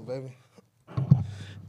baby. 0.00 0.32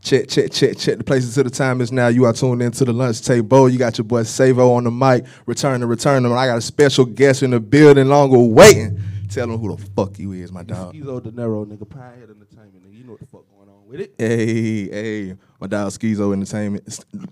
Check, 0.02 0.28
check, 0.28 0.52
check, 0.52 0.78
check. 0.78 0.98
The 0.98 1.04
places 1.04 1.36
to 1.36 1.44
the 1.44 1.50
time 1.50 1.80
is 1.80 1.92
now. 1.92 2.10
You 2.10 2.26
are 2.26 2.34
tuned 2.34 2.62
in 2.62 2.72
to 2.74 2.84
the 2.84 2.92
lunch 2.92 3.22
table. 3.22 3.70
You 3.70 3.80
got 3.80 3.98
your 3.98 4.04
boy 4.04 4.24
Savo 4.24 4.74
on 4.74 4.84
the 4.84 4.92
mic. 4.92 5.26
Return 5.46 5.80
to 5.80 5.88
return 5.88 6.24
them. 6.24 6.34
I 6.34 6.48
got 6.48 6.58
a 6.58 6.62
special 6.62 7.06
guest 7.06 7.42
in 7.42 7.52
the 7.52 7.60
building, 7.62 8.10
longer 8.10 8.38
waiting. 8.38 9.00
Tell 9.30 9.48
them 9.48 9.58
who 9.60 9.76
the 9.76 9.84
fuck 9.96 10.20
you 10.20 10.34
is, 10.34 10.52
my 10.52 10.64
dog. 10.64 10.94
Skeezo 10.94 11.24
Dinero, 11.24 11.66
nigga, 11.66 11.88
Pinehead 11.88 12.30
Entertainment, 12.30 12.84
nigga. 12.84 12.98
You 12.98 13.04
know 13.06 13.12
what 13.14 13.22
the 13.22 13.28
fuck 13.28 13.46
going 13.50 13.70
on 13.70 13.88
with 13.88 14.02
it. 14.02 14.14
Hey, 14.18 14.90
hey, 14.90 15.36
my 15.64 15.68
dog 15.68 15.90
Skeezo 15.92 16.34
Entertainment. 16.34 16.86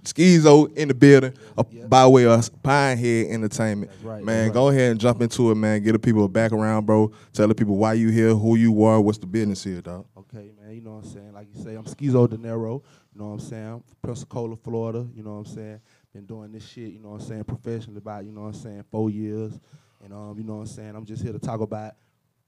Skeezo 0.03 0.65
in 0.77 0.87
the 0.87 0.93
building 0.93 1.33
uh, 1.57 1.63
Yeah. 1.69 1.85
by 1.87 2.07
way 2.07 2.25
of 2.25 2.49
Pinehead 2.63 3.27
Entertainment. 3.29 3.91
Right, 4.01 4.23
Man, 4.23 4.45
that's 4.45 4.53
go 4.53 4.69
ahead 4.69 4.91
and 4.91 4.99
jump 5.01 5.21
into 5.21 5.51
it, 5.51 5.55
man. 5.55 5.83
Get 5.83 5.91
the 5.91 5.99
people 5.99 6.23
a 6.23 6.29
background, 6.29 6.85
bro. 6.85 7.11
Tell 7.33 7.49
the 7.49 7.55
people 7.55 7.75
why 7.75 7.93
you 7.93 8.07
here, 8.09 8.33
who 8.33 8.55
you 8.55 8.83
are, 8.85 9.01
what's 9.01 9.17
the 9.17 9.25
business 9.27 9.65
here, 9.65 9.81
dog. 9.81 10.05
Okay, 10.17 10.51
man, 10.61 10.73
you 10.73 10.79
know 10.79 10.91
what 10.93 11.03
I'm 11.05 11.11
saying? 11.11 11.33
Like 11.33 11.47
you 11.53 11.61
say, 11.61 11.75
I'm 11.75 11.85
Skeezo 11.85 12.25
Dinero, 12.27 12.81
you 13.13 13.19
know 13.19 13.27
what 13.27 13.33
I'm 13.33 13.39
saying? 13.41 13.83
Pensacola, 14.01 14.55
Florida, 14.55 15.05
you 15.13 15.23
know 15.23 15.31
what 15.33 15.47
I'm 15.49 15.53
saying? 15.53 15.81
Been 16.13 16.25
doing 16.25 16.53
this 16.53 16.65
shit, 16.65 16.93
you 16.93 16.99
know 16.99 17.09
what 17.09 17.21
I'm 17.23 17.27
saying, 17.27 17.43
professionally 17.43 17.97
about, 17.97 18.23
you 18.23 18.31
know 18.31 18.41
what 18.43 18.55
I'm 18.55 18.61
saying, 18.61 18.83
four 18.89 19.09
years. 19.09 19.59
And 20.01 20.13
um, 20.13 20.35
you 20.37 20.45
know 20.45 20.55
what 20.55 20.61
I'm 20.61 20.67
saying? 20.67 20.95
I'm 20.95 21.05
just 21.05 21.21
here 21.21 21.33
to 21.33 21.39
talk 21.39 21.59
about 21.59 21.95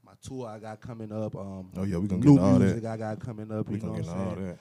my 0.05 0.13
tour 0.21 0.47
I 0.47 0.59
got 0.59 0.79
coming 0.79 1.11
up. 1.11 1.35
Um, 1.35 1.69
Oh, 1.75 1.83
yeah, 1.83 1.97
we 1.97 2.07
gonna 2.07 2.21
get 2.21 2.29
new 2.31 2.39
all 2.39 2.53
that. 2.53 2.59
music 2.59 2.85
I 2.85 2.95
got 2.97 3.19
coming 3.19 3.51
up, 3.51 3.67
We 3.67 3.75
you 3.79 3.83
know 3.83 3.91
what 3.91 4.07
I'm 4.07 4.35
saying? 4.35 4.57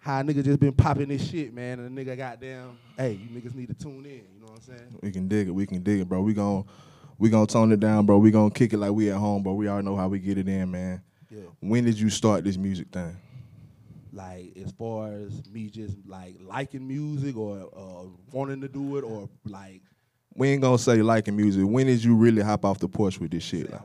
How 0.00 0.20
a 0.20 0.22
nigga 0.22 0.42
just 0.42 0.58
been 0.58 0.72
popping 0.72 1.08
this 1.08 1.28
shit, 1.28 1.52
man, 1.52 1.78
and 1.78 1.96
the 1.96 2.04
nigga 2.04 2.16
goddamn, 2.16 2.78
hey, 2.96 3.12
you 3.12 3.28
niggas 3.28 3.54
need 3.54 3.68
to 3.68 3.74
tune 3.74 4.06
in, 4.06 4.22
you 4.34 4.40
know 4.40 4.46
what 4.46 4.56
I'm 4.56 4.62
saying? 4.62 4.98
We 5.02 5.10
can 5.10 5.28
dig 5.28 5.48
it. 5.48 5.50
We 5.50 5.66
can 5.66 5.82
dig 5.82 6.00
it, 6.00 6.08
bro. 6.08 6.22
We 6.22 6.32
gon' 6.32 6.64
we 7.18 7.28
gonna 7.28 7.46
tone 7.46 7.70
it 7.70 7.80
down, 7.80 8.06
bro. 8.06 8.16
We 8.18 8.30
gonna 8.30 8.50
kick 8.50 8.72
it 8.72 8.78
like 8.78 8.92
we 8.92 9.10
at 9.10 9.16
home, 9.16 9.42
bro. 9.42 9.52
We 9.52 9.68
already 9.68 9.86
know 9.86 9.96
how 9.96 10.08
we 10.08 10.18
get 10.18 10.38
it 10.38 10.48
in, 10.48 10.70
man. 10.70 11.02
Yeah. 11.28 11.42
When 11.60 11.84
did 11.84 12.00
you 12.00 12.08
start 12.08 12.44
this 12.44 12.56
music 12.56 12.88
thing? 12.90 13.16
like 14.12 14.56
as 14.56 14.72
far 14.72 15.12
as 15.12 15.46
me 15.50 15.68
just 15.68 15.96
like 16.06 16.34
liking 16.40 16.86
music 16.86 17.36
or 17.36 17.68
uh, 17.76 18.08
wanting 18.32 18.60
to 18.60 18.68
do 18.68 18.96
it 18.96 19.02
or 19.02 19.28
like 19.44 19.82
We 20.34 20.48
ain't 20.48 20.62
gonna 20.62 20.78
say 20.78 21.02
liking 21.02 21.36
music. 21.36 21.64
When 21.64 21.86
did 21.86 22.02
you 22.02 22.16
really 22.16 22.42
hop 22.42 22.64
off 22.64 22.78
the 22.78 22.88
porch 22.88 23.20
with 23.20 23.30
this 23.30 23.42
shit? 23.42 23.70
Like, 23.70 23.82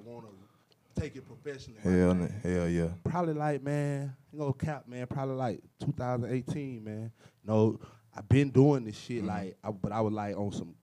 take 0.95 1.15
it 1.15 1.23
professionally. 1.27 1.79
hell, 1.81 2.09
like, 2.13 2.17
n- 2.31 2.35
hell 2.43 2.67
yeah. 2.69 2.87
probably 3.03 3.33
like 3.33 3.61
man, 3.63 4.15
you 4.31 4.39
know, 4.39 4.53
cap 4.53 4.87
man, 4.87 5.05
probably 5.07 5.35
like 5.35 5.61
2018, 5.79 6.83
man. 6.83 7.11
No, 7.45 7.79
I've 8.15 8.27
been 8.29 8.49
doing 8.49 8.85
this 8.85 8.97
shit 8.97 9.17
Mm-hmm. 9.19 9.27
like, 9.27 9.57
I, 9.63 9.71
but 9.71 9.91
I 9.91 10.01
was 10.01 10.13
like 10.13 10.35
on 10.37 10.51
some 10.51 10.75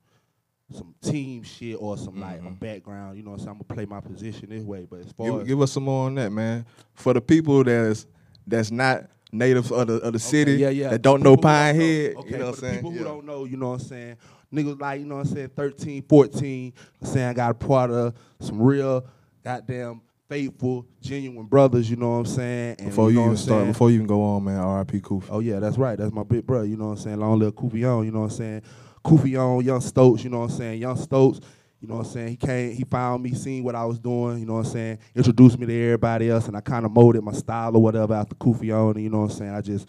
some 0.70 0.94
team 1.02 1.42
shit 1.42 1.76
or 1.78 1.96
some 1.98 2.18
like 2.20 2.38
Mm-hmm. 2.38 2.46
a 2.46 2.50
background. 2.52 3.16
You 3.16 3.22
know, 3.24 3.36
so 3.36 3.44
I'm 3.48 3.54
gonna 3.54 3.64
play 3.64 3.84
my 3.86 4.00
position 4.00 4.48
this 4.50 4.64
way. 4.64 4.86
But 4.88 5.00
as 5.00 5.12
far 5.12 5.26
Give, 5.30 5.40
as 5.42 5.46
give 5.48 5.60
us 5.62 5.72
some 5.72 5.84
more 5.84 6.06
on 6.06 6.14
that, 6.16 6.30
man. 6.32 6.64
For 6.94 7.12
the 7.12 7.20
people 7.20 7.62
that's 7.64 8.06
that's 8.46 8.70
not 8.70 9.04
natives 9.32 9.70
of 9.72 9.86
the 9.86 9.94
of 9.94 10.12
the 10.12 10.18
city, 10.18 10.54
yeah, 10.54 10.68
yeah. 10.70 10.88
that 10.90 11.02
don't 11.02 11.22
know 11.22 11.36
don't 11.36 11.42
Pinehead, 11.42 12.16
Okay, 12.16 12.30
you 12.30 12.38
know 12.38 12.46
what 12.46 12.54
I'm 12.54 12.60
saying? 12.60 12.74
people 12.76 12.90
who 12.92 13.04
don't 13.04 13.24
know, 13.26 13.44
you 13.44 13.56
know 13.56 13.70
what 13.70 13.82
I'm 13.82 13.86
saying? 13.88 14.16
Niggas 14.52 14.78
like, 14.80 15.00
you 15.00 15.06
know 15.06 15.16
what 15.16 15.26
I'm 15.28 15.34
saying, 15.34 15.48
13, 15.56 16.02
14, 16.02 16.72
I'm 17.00 17.06
saying 17.08 17.28
I 17.28 17.32
got 17.32 17.50
a 17.52 17.54
part 17.54 17.90
of 17.90 18.14
some 18.40 18.60
real 18.60 19.06
goddamn 19.42 20.00
faithful, 20.28 20.86
genuine 21.00 21.46
brothers, 21.46 21.90
you 21.90 21.96
know 21.96 22.12
what 22.12 22.16
I'm 22.16 22.26
saying? 22.26 22.76
And 22.78 22.88
Before 22.88 23.10
you 23.10 23.16
know 23.16 23.26
even 23.26 23.36
start, 23.36 23.60
saying? 23.62 23.72
before 23.72 23.90
you 23.90 23.96
even 23.96 24.06
go 24.06 24.22
on, 24.22 24.44
man, 24.44 24.58
R.I.P. 24.58 25.00
Koofy. 25.00 25.26
Oh 25.30 25.40
yeah, 25.40 25.58
that's 25.58 25.76
right. 25.76 25.98
That's 25.98 26.12
my 26.12 26.22
big 26.22 26.46
brother, 26.46 26.64
you 26.66 26.76
know 26.76 26.86
what 26.86 26.90
I'm 26.92 26.96
saying? 26.98 27.20
Long 27.20 27.38
little 27.38 27.52
Kufion, 27.52 28.04
you 28.06 28.10
know 28.12 28.20
what 28.20 28.30
I'm 28.32 28.36
saying? 28.36 28.62
Kufion, 29.04 29.62
Young 29.64 29.80
Stokes, 29.80 30.24
you 30.24 30.30
know 30.30 30.38
what 30.40 30.50
I'm 30.50 30.56
saying? 30.56 30.80
Young 30.80 30.96
Stokes, 30.96 31.40
you 31.80 31.88
know 31.88 31.96
what 31.96 32.06
I'm 32.06 32.12
saying? 32.12 32.28
He 32.28 32.36
came, 32.36 32.72
he 32.72 32.84
found 32.84 33.22
me, 33.22 33.34
seen 33.34 33.62
what 33.64 33.74
I 33.74 33.84
was 33.84 33.98
doing, 33.98 34.38
you 34.38 34.46
know 34.46 34.54
what 34.54 34.66
I'm 34.66 34.72
saying? 34.72 34.98
Introduced 35.14 35.58
me 35.58 35.66
to 35.66 35.84
everybody 35.84 36.30
else, 36.30 36.46
and 36.46 36.56
I 36.56 36.60
kind 36.60 36.86
of 36.86 36.92
molded 36.92 37.22
my 37.22 37.32
style 37.32 37.76
or 37.76 37.82
whatever 37.82 38.14
after 38.14 38.34
Kufion, 38.36 38.92
and 38.94 39.02
you 39.02 39.10
know 39.10 39.22
what 39.22 39.32
I'm 39.32 39.36
saying? 39.36 39.54
I 39.54 39.60
just 39.60 39.88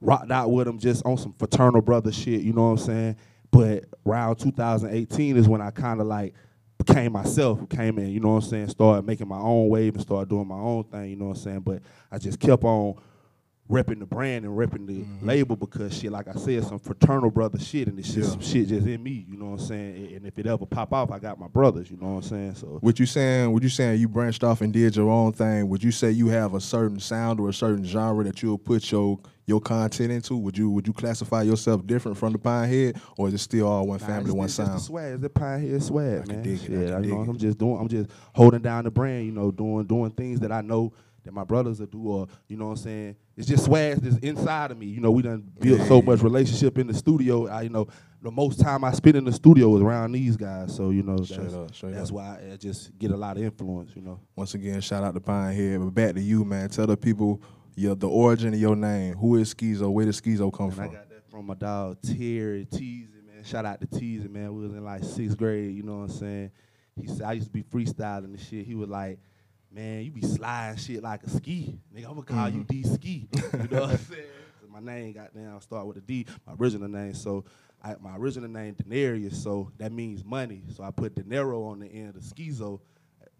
rocked 0.00 0.30
out 0.30 0.50
with 0.50 0.66
him 0.66 0.78
just 0.78 1.04
on 1.04 1.18
some 1.18 1.34
fraternal 1.34 1.82
brother 1.82 2.10
shit, 2.10 2.40
you 2.40 2.52
know 2.52 2.70
what 2.70 2.80
I'm 2.80 2.86
saying? 2.86 3.16
But 3.50 3.84
around 4.04 4.36
2018 4.36 5.36
is 5.36 5.48
when 5.48 5.60
I 5.60 5.70
kind 5.70 6.00
of 6.00 6.08
like 6.08 6.34
became 6.78 7.12
myself, 7.12 7.68
came 7.68 7.98
in, 7.98 8.08
you 8.08 8.20
know 8.20 8.34
what 8.34 8.44
I'm 8.44 8.50
saying? 8.50 8.68
Started 8.68 9.06
making 9.06 9.28
my 9.28 9.38
own 9.38 9.68
wave 9.68 9.94
and 9.94 10.02
started 10.02 10.28
doing 10.28 10.46
my 10.46 10.58
own 10.58 10.84
thing, 10.84 11.10
you 11.10 11.16
know 11.16 11.26
what 11.26 11.36
I'm 11.38 11.42
saying? 11.42 11.60
But 11.60 11.82
I 12.10 12.18
just 12.18 12.40
kept 12.40 12.64
on 12.64 12.96
repping 13.70 13.98
the 13.98 14.04
brand 14.06 14.44
and 14.44 14.54
repping 14.56 14.86
the 14.86 14.94
Mm-hmm. 15.04 15.26
label 15.26 15.56
because 15.56 15.96
shit, 15.98 16.12
like 16.12 16.28
I 16.28 16.32
said, 16.38 16.64
some 16.64 16.78
fraternal 16.78 17.30
brother 17.30 17.58
shit 17.58 17.88
and 17.88 17.98
it's 17.98 18.08
just 18.12 18.18
Yeah. 18.28 18.30
some 18.32 18.40
shit 18.40 18.68
just 18.68 18.86
in 18.86 19.02
me, 19.02 19.24
you 19.28 19.38
know 19.38 19.46
what 19.46 19.60
I'm 19.60 19.66
saying? 19.66 20.14
And 20.14 20.26
if 20.26 20.38
it 20.38 20.46
ever 20.46 20.66
pop 20.66 20.92
off, 20.92 21.10
I 21.10 21.18
got 21.18 21.38
my 21.40 21.48
brothers, 21.48 21.90
you 21.90 21.96
know 21.96 22.08
what 22.14 22.24
I'm 22.24 22.28
saying? 22.28 22.54
So 22.56 22.78
what 22.82 23.00
you 23.00 23.06
saying? 23.06 23.50
What 23.52 23.62
you 23.62 23.68
saying 23.70 24.00
you 24.00 24.08
branched 24.08 24.44
off 24.44 24.60
and 24.60 24.72
did 24.72 24.96
your 24.96 25.08
own 25.10 25.32
thing? 25.32 25.68
Would 25.70 25.82
you 25.82 25.90
say 25.92 26.10
you 26.10 26.28
have 26.28 26.54
a 26.54 26.60
certain 26.60 27.00
sound 27.00 27.40
or 27.40 27.48
a 27.48 27.54
certain 27.54 27.84
genre 27.84 28.22
that 28.24 28.42
you'll 28.42 28.58
put 28.58 28.90
your 28.92 29.18
your 29.46 29.60
content 29.60 30.10
into? 30.12 30.36
Would 30.36 30.56
you 30.58 30.70
would 30.70 30.86
you 30.86 30.92
classify 30.92 31.42
yourself 31.42 31.86
different 31.86 32.18
from 32.18 32.32
the 32.32 32.38
Pinehead, 32.38 32.98
or 33.16 33.28
is 33.28 33.34
it 33.34 33.38
still 33.38 33.66
all 33.66 33.86
one 33.86 33.98
Nah, 34.00 34.06
family, 34.06 34.30
one 34.30 34.44
it's 34.44 34.56
just 34.56 34.66
the 34.68 34.72
sound? 34.72 34.82
swag, 34.82 35.12
it's 35.14 35.22
the 35.22 35.30
pioneer 35.30 35.80
swag, 35.80 36.20
I 36.22 36.24
can 36.26 36.34
man. 36.36 36.42
dig 36.42 36.52
it, 36.54 36.62
I 36.62 36.66
Shit, 36.66 37.02
dig 37.02 37.10
know, 37.12 37.22
it. 37.22 37.28
I'm 37.28 37.38
just 37.38 37.58
doing, 37.58 37.78
I'm 37.80 37.88
just 37.88 38.10
holding 38.34 38.60
down 38.62 38.84
the 38.84 38.90
brand, 38.90 39.24
you 39.26 39.32
know, 39.32 39.50
doing 39.50 39.84
doing 39.86 40.10
things 40.12 40.40
that 40.40 40.52
I 40.52 40.60
know 40.60 40.92
that 41.24 41.32
my 41.32 41.44
brothers 41.44 41.80
will 41.80 41.86
do, 41.86 42.02
or 42.06 42.26
you 42.48 42.56
know 42.56 42.66
what 42.66 42.70
I'm 42.72 42.76
saying. 42.76 43.16
It's 43.36 43.48
just 43.48 43.64
swag 43.64 43.96
that's 43.98 44.18
inside 44.18 44.70
of 44.70 44.78
me. 44.78 44.86
You 44.86 45.00
know, 45.00 45.10
we 45.10 45.22
done 45.22 45.50
built 45.58 45.80
so 45.88 46.00
much 46.00 46.20
relationship 46.22 46.78
in 46.78 46.86
the 46.86 46.94
studio. 46.94 47.48
I, 47.48 47.62
you 47.62 47.70
know, 47.70 47.88
the 48.22 48.30
most 48.30 48.60
time 48.60 48.84
I 48.84 48.92
spend 48.92 49.16
in 49.16 49.24
the 49.24 49.32
studio 49.32 49.74
is 49.76 49.82
around 49.82 50.12
these 50.12 50.36
guys. 50.36 50.74
So 50.74 50.90
you 50.90 51.02
know, 51.02 51.16
Straight 51.24 51.40
that's, 51.42 51.54
up, 51.54 51.74
straight 51.74 51.94
that's 51.94 52.10
up. 52.10 52.16
why 52.16 52.38
I 52.52 52.56
just 52.56 52.96
get 52.98 53.10
a 53.10 53.16
lot 53.16 53.36
of 53.36 53.42
influence. 53.42 53.96
You 53.96 54.02
know. 54.02 54.20
Once 54.36 54.54
again, 54.54 54.80
shout 54.80 55.02
out 55.02 55.14
to 55.14 55.20
Pine 55.20 55.54
Pinehead. 55.54 55.80
But 55.80 55.90
back 55.94 56.14
to 56.14 56.20
you, 56.20 56.44
man. 56.44 56.68
Tell 56.68 56.86
the 56.86 56.96
people 56.96 57.42
your 57.74 57.94
the 57.96 58.08
origin 58.08 58.54
of 58.54 58.60
your 58.60 58.76
name. 58.76 59.14
Who 59.16 59.36
is 59.36 59.50
Skeezo? 59.54 59.90
Where 59.90 60.04
did 60.06 60.14
Skeezo 60.14 60.50
come 60.52 60.70
And 60.70 60.80
I 60.80 60.84
from? 60.84 60.92
got 60.94 61.08
that 61.10 61.30
from 61.30 61.46
my 61.46 61.54
dog 61.54 61.98
Terry 62.02 62.66
Teasy, 62.70 63.08
man. 63.26 63.42
Shout 63.42 63.64
out 63.66 63.80
to 63.80 63.86
Teasy, 63.86 64.30
man. 64.30 64.54
We 64.54 64.62
was 64.62 64.72
in 64.74 64.84
like 64.84 65.02
sixth 65.02 65.36
grade, 65.36 65.74
you 65.74 65.82
know 65.82 65.96
what 65.96 66.02
I'm 66.04 66.08
saying? 66.10 66.50
He 67.00 67.08
said 67.08 67.22
I 67.22 67.32
used 67.32 67.46
to 67.48 67.52
be 67.52 67.64
freestyling 67.64 68.26
and 68.26 68.38
shit. 68.40 68.64
He 68.66 68.76
was 68.76 68.88
like, 68.88 69.18
Man, 69.74 70.04
you 70.04 70.12
be 70.12 70.22
sliding 70.22 70.78
shit 70.78 71.02
like 71.02 71.24
a 71.24 71.30
ski. 71.30 71.80
Nigga, 71.92 72.04
I'm 72.04 72.14
gonna 72.14 72.22
call 72.22 72.48
you 72.48 72.60
mm-hmm. 72.60 72.82
D 72.82 72.82
Ski. 72.84 73.28
You 73.34 73.68
know 73.68 73.80
what 73.80 73.90
I'm 73.90 73.98
saying? 74.10 74.22
my 74.74 74.80
name 74.80 75.12
got 75.12 75.32
down, 75.34 75.60
start 75.60 75.86
with 75.86 75.96
a 75.96 76.00
D, 76.00 76.26
my 76.46 76.54
original 76.60 76.88
name. 76.88 77.14
So 77.14 77.44
I, 77.82 77.94
my 78.00 78.16
original 78.16 78.48
name 78.48 78.74
Denarius, 78.74 79.40
so 79.40 79.70
that 79.78 79.92
means 79.92 80.24
money. 80.24 80.62
So 80.74 80.82
I 80.82 80.90
put 80.90 81.14
Dinero 81.14 81.64
on 81.64 81.80
the 81.80 81.86
end 81.86 82.16
of 82.16 82.22
Skeezo. 82.22 82.80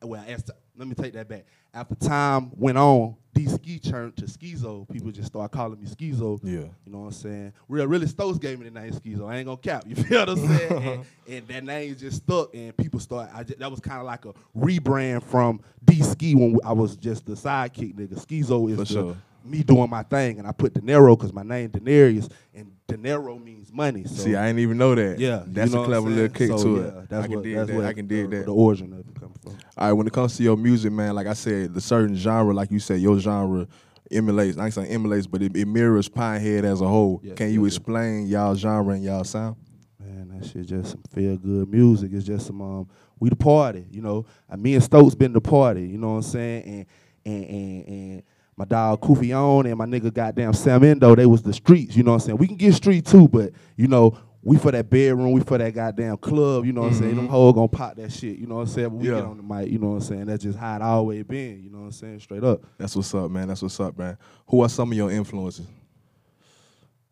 Uh, 0.02 0.06
well, 0.06 0.24
as 0.26 0.42
t- 0.44 0.52
let 0.76 0.88
me 0.88 0.94
take 0.94 1.12
that 1.14 1.28
back. 1.28 1.44
After 1.72 1.94
time 1.94 2.50
went 2.54 2.78
on, 2.78 3.16
D 3.32 3.46
Ski 3.46 3.78
turned 3.78 4.16
to 4.16 4.26
Skeezo. 4.26 4.88
People 4.90 5.10
just 5.10 5.28
start 5.28 5.50
calling 5.50 5.80
me 5.80 5.86
Skeezo. 5.86 6.38
Yeah. 6.42 6.66
You 6.84 6.92
know 6.92 6.98
what 7.00 7.06
I'm 7.06 7.12
saying? 7.12 7.52
Real, 7.68 7.86
really, 7.86 8.06
Stokes 8.06 8.38
gave 8.38 8.58
me 8.58 8.68
the 8.68 8.80
name 8.80 8.92
Skeezo. 8.92 9.26
I 9.26 9.36
ain't 9.38 9.46
gonna 9.46 9.56
cap. 9.56 9.84
You 9.88 9.96
feel 9.96 10.20
what 10.20 10.28
I'm 10.30 10.48
saying? 10.48 10.72
and, 10.72 11.04
and 11.28 11.48
that 11.48 11.64
name 11.64 11.96
just 11.96 12.18
stuck, 12.18 12.54
and 12.54 12.76
people 12.76 13.00
start. 13.00 13.30
I 13.34 13.42
just, 13.42 13.58
that 13.58 13.70
was 13.70 13.80
kind 13.80 13.98
of 14.00 14.06
like 14.06 14.24
a 14.24 14.32
rebrand 14.56 15.22
from 15.24 15.60
D 15.84 16.02
Ski 16.02 16.34
when 16.34 16.58
I 16.64 16.72
was 16.72 16.96
just 16.96 17.26
the 17.26 17.32
sidekick 17.34 17.94
nigga. 17.94 18.18
Skeezo 18.18 18.68
is 18.68 18.76
For 18.76 18.84
the, 18.84 18.86
sure. 18.86 19.16
Me 19.44 19.62
doing 19.62 19.90
my 19.90 20.02
thing, 20.02 20.38
and 20.38 20.48
I 20.48 20.52
put 20.52 20.72
Dinero 20.74 21.14
because 21.16 21.32
my 21.32 21.42
name 21.42 21.70
Denarius, 21.70 22.28
and 22.54 22.72
Dinero 22.88 23.38
means 23.38 23.70
money. 23.72 24.04
So 24.04 24.14
See, 24.24 24.34
I 24.34 24.46
didn't 24.46 24.60
even 24.60 24.78
know 24.78 24.94
that. 24.94 25.18
yeah, 25.18 25.42
that's 25.46 25.70
you 25.70 25.76
know 25.76 25.82
a 25.82 25.86
clever 25.86 26.08
little 26.08 26.28
kick 26.30 26.48
So, 26.48 26.62
to 26.62 26.76
yeah, 26.76 26.86
it. 27.02 27.08
That's 27.10 27.24
I 27.24 27.26
can 27.26 27.36
what, 27.36 27.44
dig 27.44 27.56
that's 27.56 27.70
that. 27.70 27.84
I 27.84 27.92
can 27.92 28.06
dig 28.06 28.30
the, 28.30 28.36
that. 28.38 28.46
The 28.46 28.52
origin 28.54 28.92
of 28.94 29.00
it 29.00 29.20
comes 29.20 29.36
from. 29.42 29.52
All 29.76 29.86
right, 29.88 29.92
when 29.92 30.06
it 30.06 30.12
comes 30.14 30.36
to 30.38 30.42
your 30.42 30.56
music, 30.56 30.92
man, 30.92 31.14
like 31.14 31.26
I 31.26 31.34
said, 31.34 31.74
the 31.74 31.80
certain 31.80 32.16
genre, 32.16 32.54
like 32.54 32.70
you 32.70 32.78
said, 32.78 33.00
your 33.00 33.18
genre 33.20 33.66
emulates, 34.10 34.56
not 34.56 34.72
saying 34.72 34.88
emulates, 34.88 35.26
but 35.26 35.42
it, 35.42 35.54
it 35.56 35.66
mirrors 35.66 36.08
Pinehead 36.08 36.64
as 36.64 36.80
a 36.80 36.88
whole. 36.88 37.20
Yeah, 37.22 37.34
Can 37.34 37.52
you 37.52 37.62
yeah. 37.62 37.66
explain 37.66 38.26
y'all 38.26 38.54
genre 38.54 38.94
and 38.94 39.04
y'all 39.04 39.24
sound? 39.24 39.56
Man, 40.00 40.28
that 40.38 40.46
shit 40.48 40.66
just 40.66 40.92
some 40.92 41.02
feel 41.12 41.36
good 41.36 41.68
music. 41.68 42.12
It's 42.12 42.24
just 42.24 42.46
some 42.46 42.60
um, 42.62 42.88
we 43.20 43.28
the 43.28 43.36
party, 43.36 43.84
you 43.90 44.00
know. 44.02 44.24
Me 44.56 44.74
and 44.74 44.82
Stokes 44.82 45.14
been 45.14 45.32
the 45.32 45.40
party, 45.40 45.82
you 45.86 45.98
know 45.98 46.10
what 46.10 46.16
I'm 46.16 46.22
saying? 46.22 46.62
And 46.64 46.86
and 47.26 47.44
and, 47.50 47.88
and 47.88 48.22
my 48.56 48.64
dog 48.64 49.00
Kufion 49.00 49.66
and 49.66 49.76
my 49.76 49.86
nigga 49.86 50.12
goddamn 50.12 50.52
Sam 50.52 50.84
Endo, 50.84 51.14
they 51.14 51.26
was 51.26 51.42
the 51.42 51.52
streets, 51.52 51.96
you 51.96 52.02
know 52.02 52.12
what 52.12 52.22
I'm 52.22 52.26
saying? 52.26 52.38
We 52.38 52.46
can 52.46 52.56
get 52.56 52.74
street 52.74 53.06
too, 53.06 53.28
but 53.28 53.52
you 53.76 53.88
know, 53.88 54.16
we 54.42 54.58
for 54.58 54.70
that 54.70 54.90
bedroom, 54.90 55.32
we 55.32 55.40
for 55.40 55.58
that 55.58 55.74
goddamn 55.74 56.18
club, 56.18 56.66
you 56.66 56.72
know 56.72 56.82
what 56.82 56.92
I'm 56.92 56.98
saying? 56.98 57.16
Them 57.16 57.24
mm-hmm. 57.24 57.32
hoes 57.32 57.54
gonna 57.54 57.68
pop 57.68 57.96
that 57.96 58.12
shit, 58.12 58.38
you 58.38 58.46
know 58.46 58.56
what 58.56 58.62
I'm 58.62 58.66
saying? 58.68 58.88
But 58.90 58.96
we 58.96 59.08
Yeah. 59.08 59.14
get 59.16 59.24
on 59.24 59.36
the 59.38 59.42
mic, 59.42 59.70
you 59.70 59.78
know 59.78 59.88
what 59.88 59.94
I'm 59.94 60.00
saying? 60.02 60.26
That's 60.26 60.44
just 60.44 60.58
how 60.58 60.76
it 60.76 60.82
always 60.82 61.24
been, 61.24 61.62
you 61.64 61.70
know 61.70 61.78
what 61.78 61.84
I'm 61.86 61.92
saying? 61.92 62.20
Straight 62.20 62.44
up. 62.44 62.62
That's 62.78 62.94
what's 62.94 63.14
up, 63.14 63.30
man. 63.30 63.48
That's 63.48 63.62
what's 63.62 63.80
up, 63.80 63.98
man. 63.98 64.18
Who 64.48 64.60
are 64.60 64.68
some 64.68 64.90
of 64.92 64.96
your 64.96 65.10
influences? 65.10 65.66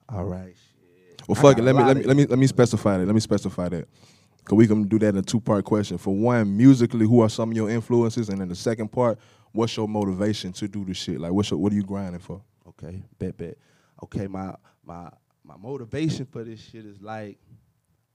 All 0.08 0.24
right, 0.24 0.54
shit. 0.54 1.22
Well, 1.26 1.36
fuck 1.36 1.58
it. 1.58 1.62
Let 1.62 1.74
me 1.74 1.82
let 1.82 1.96
me 1.96 2.02
let 2.02 2.16
me 2.16 2.26
let 2.26 2.38
me 2.38 2.46
specify 2.46 2.98
that. 2.98 3.06
Let 3.06 3.14
me 3.14 3.20
specify 3.20 3.68
that. 3.70 3.88
Cause 4.44 4.56
we 4.56 4.66
can 4.66 4.88
do 4.88 4.98
that 4.98 5.10
in 5.10 5.16
a 5.16 5.22
two 5.22 5.40
part 5.40 5.64
question. 5.64 5.98
For 5.98 6.14
one, 6.14 6.56
musically, 6.56 7.06
who 7.06 7.20
are 7.20 7.28
some 7.28 7.50
of 7.50 7.56
your 7.56 7.70
influences, 7.70 8.28
and 8.28 8.40
then 8.40 8.48
the 8.48 8.56
second 8.56 8.88
part, 8.90 9.18
what's 9.52 9.76
your 9.76 9.88
motivation 9.88 10.52
to 10.54 10.68
do 10.68 10.84
the 10.84 10.94
shit? 10.94 11.20
Like, 11.20 11.32
what's 11.32 11.50
your, 11.50 11.58
what 11.60 11.72
are 11.72 11.76
you 11.76 11.82
grinding 11.84 12.20
for? 12.20 12.42
Okay, 12.68 13.02
bet, 13.18 13.36
bet. 13.36 13.56
Okay, 14.02 14.26
my 14.26 14.54
my 14.84 15.08
my 15.44 15.56
motivation 15.56 16.26
for 16.26 16.44
this 16.44 16.60
shit 16.60 16.84
is 16.86 17.00
like 17.00 17.38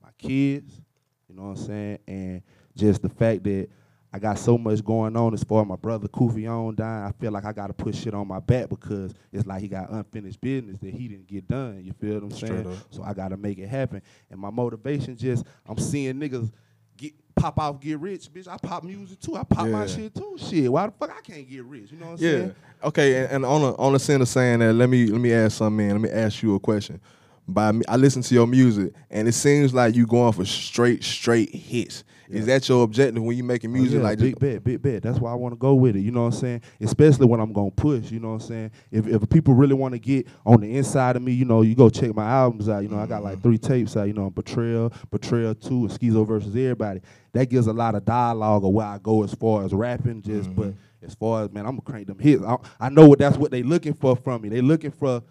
my 0.01 0.09
kids, 0.17 0.81
you 1.27 1.35
know 1.35 1.43
what 1.43 1.59
I'm 1.59 1.65
saying, 1.65 1.99
and 2.07 2.41
just 2.75 3.01
the 3.01 3.09
fact 3.09 3.43
that 3.45 3.69
I 4.11 4.19
got 4.19 4.39
so 4.39 4.57
much 4.57 4.83
going 4.83 5.15
on 5.17 5.33
as 5.33 5.43
far 5.43 5.61
as 5.61 5.67
my 5.67 5.75
brother 5.75 6.07
Kofi 6.07 6.49
on 6.49 6.75
dying. 6.75 7.03
I 7.03 7.11
feel 7.19 7.31
like 7.31 7.43
I 7.45 7.51
gotta 7.51 7.73
put 7.73 7.93
shit 7.93 8.13
on 8.13 8.27
my 8.27 8.39
back 8.39 8.69
because 8.69 9.13
it's 9.33 9.45
like 9.45 9.61
he 9.61 9.67
got 9.67 9.89
unfinished 9.91 10.39
business 10.39 10.77
that 10.79 10.93
he 10.93 11.09
didn't 11.09 11.27
get 11.27 11.47
done. 11.47 11.81
You 11.83 11.91
feel 11.93 12.15
what 12.15 12.23
I'm 12.23 12.31
Straight 12.31 12.51
saying? 12.51 12.67
up. 12.71 12.77
So 12.89 13.03
I 13.03 13.13
gotta 13.13 13.35
make 13.35 13.57
it 13.59 13.67
happen. 13.67 14.01
And 14.31 14.39
my 14.39 14.49
motivation 14.49 15.17
just 15.17 15.45
I'm 15.67 15.77
seeing 15.77 16.15
niggas 16.15 16.51
get 16.97 17.13
pop 17.35 17.59
off, 17.59 17.79
get 17.79 17.99
rich, 17.99 18.31
bitch. 18.33 18.47
I 18.47 18.57
pop 18.57 18.83
music 18.83 19.19
too. 19.19 19.35
I 19.35 19.44
pop 19.44 19.67
my 19.67 19.85
shit 19.85 20.13
too. 20.15 20.38
Shit, 20.38 20.71
why 20.71 20.88
the 20.88 20.91
fuck 20.94 21.11
I 21.15 21.21
can't 21.21 21.47
get 21.49 21.63
rich? 21.63 21.91
You 21.91 21.99
know 21.99 22.07
what 22.07 22.19
I'm 22.19 22.25
Yeah. 22.25 22.31
saying? 22.31 22.55
Okay. 22.83 23.23
And, 23.23 23.31
and 23.31 23.45
on 23.45 23.61
the 23.61 23.75
on 23.77 23.94
the 23.94 23.99
of 24.21 24.27
saying 24.27 24.59
that, 24.59 24.73
let 24.73 24.89
me 24.89 25.07
let 25.07 25.21
me 25.21 25.31
ask 25.33 25.57
something. 25.57 25.85
In. 25.85 25.91
Let 25.94 26.01
me 26.01 26.09
ask 26.09 26.41
you 26.44 26.55
a 26.55 26.59
question. 26.59 26.99
By 27.47 27.71
me, 27.71 27.83
I 27.88 27.95
listen 27.95 28.21
to 28.23 28.33
your 28.33 28.47
music, 28.47 28.94
and 29.09 29.27
it 29.27 29.31
seems 29.33 29.73
like 29.73 29.95
you 29.95 30.05
going 30.05 30.33
for 30.33 30.44
straight 30.45 31.03
straight 31.03 31.53
hits. 31.53 32.03
Is 32.29 32.45
that 32.47 32.67
your 32.67 32.83
objective 32.83 33.23
when 33.23 33.38
you 33.38 33.44
making 33.45 33.69
Oh, 33.69 33.73
music? 33.75 33.99
yeah, 33.99 34.03
like 34.03 34.19
big 34.19 34.38
bet, 34.38 34.61
big 34.61 34.81
bet. 34.81 35.01
That's 35.01 35.17
why 35.17 35.31
I 35.31 35.35
want 35.35 35.53
to 35.53 35.57
go 35.57 35.75
with 35.75 35.95
it. 35.95 36.01
You 36.01 36.11
know 36.11 36.23
what 36.25 36.33
I'm 36.33 36.39
saying? 36.41 36.61
Especially 36.81 37.25
when 37.25 37.39
I'm 37.39 37.53
gonna 37.53 37.71
push. 37.71 38.11
You 38.11 38.19
know 38.19 38.33
what 38.33 38.41
I'm 38.41 38.47
saying? 38.49 38.71
If 38.91 39.07
if 39.07 39.29
people 39.29 39.53
really 39.53 39.75
want 39.75 39.94
to 39.94 39.97
get 39.99 40.27
on 40.45 40.59
the 40.59 40.75
inside 40.75 41.15
of 41.15 41.21
me, 41.21 41.31
you 41.31 41.45
know, 41.45 41.61
you 41.61 41.73
go 41.73 41.89
check 41.89 42.13
my 42.13 42.25
albums 42.29 42.67
out. 42.67 42.83
You 42.83 42.89
know, 42.89 42.99
I 42.99 43.05
got 43.05 43.23
like 43.23 43.41
three 43.41 43.57
tapes 43.57 43.95
out. 43.95 44.07
You 44.07 44.13
know, 44.13 44.29
Betrayal, 44.29 44.91
Betrayal 45.09 45.55
Two, 45.55 45.83
and 45.85 45.91
Skeezo 45.91 46.25
versus 46.25 46.49
Everybody. 46.53 46.99
That 47.31 47.45
gives 47.49 47.67
a 47.67 47.73
lot 47.73 47.95
of 47.95 48.03
dialogue 48.03 48.65
of 48.65 48.71
where 48.73 48.88
I 48.88 48.97
go 48.97 49.23
as 49.23 49.33
far 49.33 49.63
as 49.63 49.73
rapping. 49.73 50.21
Just 50.21 50.53
but 50.53 50.67
Mm-hmm. 50.71 51.05
as 51.05 51.15
far 51.15 51.44
as 51.45 51.51
man, 51.53 51.65
I'm 51.65 51.77
gonna 51.77 51.81
crank 51.83 52.07
them 52.07 52.19
hits. 52.19 52.44
I, 52.44 52.57
I 52.77 52.89
know 52.89 53.07
what 53.07 53.19
that's 53.19 53.38
what 53.38 53.51
they 53.51 53.63
looking 53.63 53.94
for 53.94 54.17
from 54.17 54.41
me. 54.41 54.49
They 54.49 54.59
looking 54.59 54.91
for. 54.91 55.23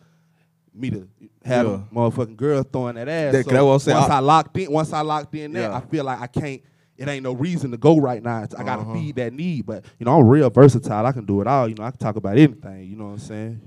Me 0.76 0.90
to 0.90 1.08
have 1.44 1.66
Yeah. 1.66 1.72
them 1.72 1.88
motherfucking 1.94 2.36
girl 2.36 2.62
throwing 2.62 2.96
that 2.96 3.08
ass. 3.08 3.32
That- 3.32 3.44
So 3.46 3.50
that's 3.50 3.62
what 3.64 3.72
I'm 3.72 3.78
saying. 3.78 3.98
Once 3.98 4.10
I- 4.10 4.16
I 4.16 4.20
locked 4.20 4.58
in, 4.58 4.72
once 4.72 4.92
I 4.92 5.00
locked 5.00 5.34
in 5.34 5.52
that, 5.54 5.60
Yeah. 5.70 5.76
I 5.76 5.80
feel 5.80 6.04
like 6.04 6.20
I 6.20 6.26
can't. 6.26 6.60
It 6.98 7.08
ain't 7.08 7.22
no 7.24 7.32
reason 7.34 7.70
to 7.72 7.76
go 7.76 7.98
right 7.98 8.22
now. 8.22 8.42
It's- 8.42 8.58
I 8.58 8.64
gotta 8.64 8.82
Uh-huh. 8.82 8.94
feed 8.94 9.16
that 9.16 9.32
need. 9.32 9.66
But 9.66 9.84
you 9.98 10.06
know, 10.06 10.18
I'm 10.18 10.26
real 10.26 10.48
versatile. 10.50 11.04
I 11.06 11.12
can 11.12 11.24
do 11.24 11.40
it 11.40 11.46
all. 11.46 11.68
You 11.68 11.74
know, 11.74 11.84
I 11.84 11.90
can 11.90 11.98
talk 11.98 12.16
about 12.16 12.36
anything. 12.38 12.84
You 12.90 12.96
know 12.96 13.06
what 13.06 13.12
I'm 13.12 13.18
saying? 13.18 13.60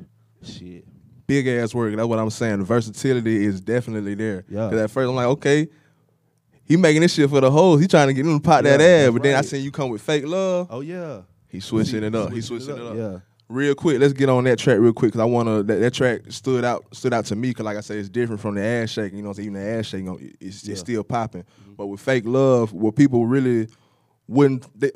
Shit. 0.44 0.86
big 1.28 1.48
ass 1.48 1.76
work. 1.76 1.96
That's 1.96 2.08
what 2.08 2.18
I'm 2.18 2.32
saying. 2.32 2.58
The 2.58 2.66
versatility 2.66 3.46
is 3.46 3.62
definitely 3.62 4.16
there. 4.16 4.46
Yeah. 4.50 4.68
Cause 4.72 4.80
at 4.80 4.90
first 4.90 5.08
I'm 5.10 5.16
like, 5.16 5.28
okay, 5.28 5.68
he 6.66 6.76
making 6.76 7.02
this 7.04 7.14
shit 7.14 7.30
for 7.30 7.40
the 7.40 7.52
hoes. 7.52 7.80
He 7.82 7.88
trying 7.88 8.08
to 8.08 8.14
get 8.16 8.24
them 8.24 8.40
to 8.40 8.44
pop 8.44 8.64
that 8.64 8.80
Yeah, 8.80 8.86
ass. 8.86 9.02
that's 9.04 9.14
But 9.14 9.22
then 9.24 9.36
I 9.36 9.42
seen 9.42 9.64
you 9.64 9.70
come 9.70 9.90
with 9.92 10.02
fake 10.02 10.26
love. 10.26 10.68
Oh 10.72 10.80
yeah. 10.82 11.22
He 11.48 11.60
switching 11.60 12.00
See, 12.02 12.06
it 12.08 12.16
up. 12.16 12.32
He 12.34 12.42
switching 12.42 12.76
it 12.78 12.82
up. 12.82 12.96
Yeah. 12.96 13.18
Real 13.50 13.74
quick, 13.74 14.00
let's 14.00 14.14
get 14.14 14.30
on 14.30 14.44
that 14.44 14.60
track 14.60 14.78
real 14.80 14.94
quick 14.94 15.12
because 15.12 15.22
I 15.22 15.26
wanna 15.26 15.64
that, 15.64 15.80
that 15.80 15.94
track 15.94 16.22
stood 16.30 16.64
out 16.64 16.86
stood 16.96 17.14
out 17.14 17.26
to 17.26 17.36
me 17.36 17.50
because 17.50 17.66
like 17.66 17.78
I 17.78 17.82
said, 17.82 17.98
it's 17.98 18.08
different 18.08 18.40
from 18.40 18.54
the 18.56 18.62
ass 18.64 18.92
shaking. 18.92 19.18
You 19.18 19.24
know, 19.24 19.32
even 19.32 19.54
the 19.54 19.60
ass 19.62 19.88
shaking, 19.88 20.36
it's, 20.40 20.58
it's 20.58 20.64
Yeah. 20.68 20.74
Mm-hmm. 20.76 20.80
still 20.80 21.04
popping. 21.04 21.46
But 21.76 21.88
with 21.88 22.00
fake 22.00 22.26
love, 22.28 22.72
where 22.74 22.92
people 22.92 23.26
really 23.26 23.68
wouldn't. 24.28 24.68
They, 24.80 24.92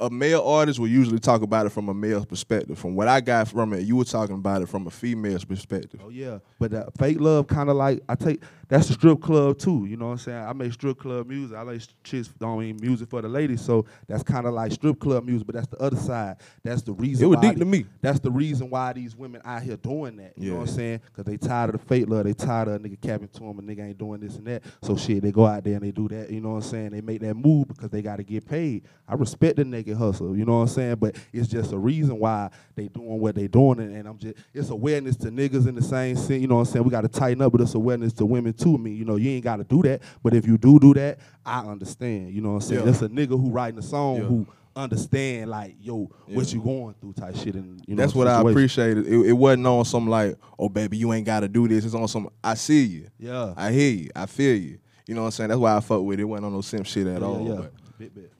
a 0.00 0.10
male 0.10 0.42
artist 0.42 0.78
will 0.78 0.88
usually 0.88 1.18
talk 1.18 1.42
about 1.42 1.66
it 1.66 1.70
from 1.70 1.88
a 1.88 1.94
male 1.94 2.24
perspective. 2.24 2.78
From 2.78 2.94
what 2.94 3.08
I 3.08 3.20
got 3.20 3.48
from 3.48 3.72
it, 3.72 3.80
you 3.80 3.96
were 3.96 4.04
talking 4.04 4.34
about 4.34 4.62
it 4.62 4.68
from 4.68 4.86
a 4.86 4.90
female's 4.90 5.44
perspective. 5.44 6.00
Oh 6.04 6.08
yeah, 6.08 6.38
but 6.58 6.70
that 6.72 6.96
fake 6.98 7.20
love 7.20 7.46
kind 7.46 7.68
of 7.68 7.76
like 7.76 8.00
I 8.08 8.14
take 8.14 8.42
that's 8.72 8.88
the 8.88 8.94
strip 8.94 9.20
club 9.20 9.58
too. 9.58 9.84
You 9.84 9.98
know 9.98 10.06
what 10.06 10.12
I'm 10.12 10.18
saying? 10.18 10.44
I 10.44 10.52
make 10.54 10.72
strip 10.72 10.98
club 10.98 11.26
music. 11.26 11.54
I 11.54 11.60
like 11.60 11.82
chicks. 12.04 12.32
I 12.40 12.46
mean 12.56 12.78
music 12.80 13.10
for 13.10 13.20
the 13.20 13.28
ladies. 13.28 13.60
So 13.60 13.84
that's 14.08 14.22
kind 14.22 14.46
of 14.46 14.54
like 14.54 14.72
strip 14.72 14.98
club 14.98 15.26
music. 15.26 15.46
But 15.46 15.56
that's 15.56 15.66
the 15.66 15.76
other 15.76 15.98
side. 15.98 16.36
That's 16.62 16.80
the 16.80 16.94
reason. 16.94 17.24
It 17.24 17.28
was 17.28 17.36
why 17.36 17.50
deep 17.50 17.58
to 17.58 17.66
me. 17.66 17.84
That's 18.00 18.18
the 18.18 18.30
reason 18.30 18.70
why 18.70 18.94
these 18.94 19.14
women 19.14 19.42
out 19.44 19.62
here 19.62 19.76
doing 19.76 20.16
that. 20.16 20.32
You 20.38 20.52
know 20.52 20.60
what 20.60 20.70
I'm 20.70 20.74
saying? 20.74 21.00
Because 21.04 21.24
they 21.24 21.36
tired 21.36 21.74
of 21.74 21.80
the 21.80 21.86
fake 21.86 22.08
love. 22.08 22.24
They 22.24 22.32
tired 22.32 22.68
of 22.68 22.74
a 22.76 22.78
nigga 22.78 22.98
capping 23.00 23.28
to 23.28 23.40
them. 23.40 23.58
A 23.58 23.62
nigga 23.62 23.88
ain't 23.88 23.98
doing 23.98 24.20
this 24.20 24.36
and 24.36 24.46
that. 24.46 24.62
So 24.82 24.96
shit, 24.96 25.22
they 25.22 25.32
go 25.32 25.44
out 25.44 25.64
there 25.64 25.74
and 25.74 25.82
they 25.82 25.90
do 25.90 26.08
that. 26.08 26.30
You 26.30 26.40
know 26.40 26.52
what 26.52 26.64
I'm 26.64 26.70
saying? 26.70 26.90
They 26.92 27.02
make 27.02 27.20
that 27.20 27.34
move 27.34 27.68
because 27.68 27.90
they 27.90 28.00
got 28.00 28.16
to 28.16 28.24
get 28.24 28.48
paid. 28.48 28.84
I 29.06 29.14
respect 29.16 29.56
the 29.56 29.64
naked 29.82 29.96
hustle. 29.96 30.36
You 30.36 30.44
know 30.44 30.56
what 30.56 30.62
I'm 30.62 30.68
saying? 30.68 30.96
But 30.96 31.16
it's 31.32 31.48
just 31.48 31.72
a 31.72 31.78
reason 31.78 32.18
why 32.18 32.50
they 32.74 32.88
doing 32.88 33.18
what 33.20 33.34
they 33.34 33.48
doing. 33.48 33.80
And, 33.80 33.94
and 33.96 34.08
I'm 34.08 34.18
just 34.18 34.34
it's 34.54 34.70
awareness 34.70 35.16
to 35.18 35.28
niggas 35.30 35.66
in 35.68 35.74
the 35.74 35.82
same 35.82 36.16
sense. 36.16 36.40
You 36.40 36.46
know 36.46 36.56
what 36.56 36.68
I'm 36.68 36.72
saying? 36.72 36.84
We 36.84 36.90
got 36.90 37.02
to 37.02 37.08
tighten 37.08 37.42
up, 37.42 37.52
but 37.52 37.60
it's 37.60 37.74
awareness 37.74 38.12
to 38.14 38.26
women 38.26 38.52
too. 38.52 38.74
I 38.74 38.78
mean, 38.78 38.96
you 38.96 39.04
know, 39.04 39.16
you 39.16 39.30
ain't 39.30 39.44
got 39.44 39.56
to 39.56 39.64
do 39.64 39.82
that. 39.82 40.02
But 40.22 40.34
if 40.34 40.46
you 40.46 40.58
do 40.58 40.78
do 40.78 40.94
that, 40.94 41.18
I 41.44 41.60
understand. 41.60 42.32
You 42.32 42.40
know 42.40 42.50
what 42.50 42.54
I'm 42.56 42.60
saying? 42.62 42.80
Yeah. 42.80 42.86
That's 42.86 43.02
a 43.02 43.08
nigga 43.08 43.30
who 43.30 43.50
writing 43.50 43.78
a 43.78 43.82
song 43.82 44.16
Yeah. 44.16 44.22
who 44.24 44.46
understand 44.74 45.50
like 45.50 45.76
yo 45.82 46.10
what 46.28 46.50
you 46.50 46.58
going 46.62 46.94
through 46.98 47.12
type 47.12 47.36
shit 47.36 47.54
and 47.54 47.84
you 47.86 47.94
know 47.94 48.02
That's 48.02 48.14
what 48.14 48.26
I 48.26 48.40
appreciated. 48.40 49.06
It, 49.06 49.26
it 49.26 49.32
wasn't 49.32 49.66
on 49.66 49.84
some 49.84 50.08
like, 50.08 50.38
oh 50.58 50.70
baby, 50.70 50.96
you 50.96 51.12
ain't 51.12 51.26
gotta 51.26 51.46
do 51.46 51.68
this. 51.68 51.84
It's 51.84 51.94
on 51.94 52.08
some 52.08 52.30
I 52.42 52.54
see 52.54 52.82
you. 52.84 53.08
Yeah. 53.18 53.52
I 53.54 53.70
hear 53.70 53.90
you. 53.92 54.10
I 54.16 54.24
feel 54.24 54.56
you. 54.56 54.78
You 55.06 55.14
know 55.14 55.22
what 55.22 55.26
I'm 55.26 55.32
saying? 55.32 55.48
That's 55.48 55.60
why 55.60 55.76
I 55.76 55.80
fuck 55.80 56.00
with 56.02 56.18
it. 56.20 56.22
It 56.22 56.24
wasn't 56.26 56.46
on 56.46 56.52
no 56.54 56.60
simp 56.62 56.86
shit 56.86 57.06
at 57.06 57.20
yeah, 57.20 57.26
all. 57.26 57.46
yeah. 57.46 57.54
But 57.56 57.72
Bit, 57.98 58.14
bit. 58.14 58.32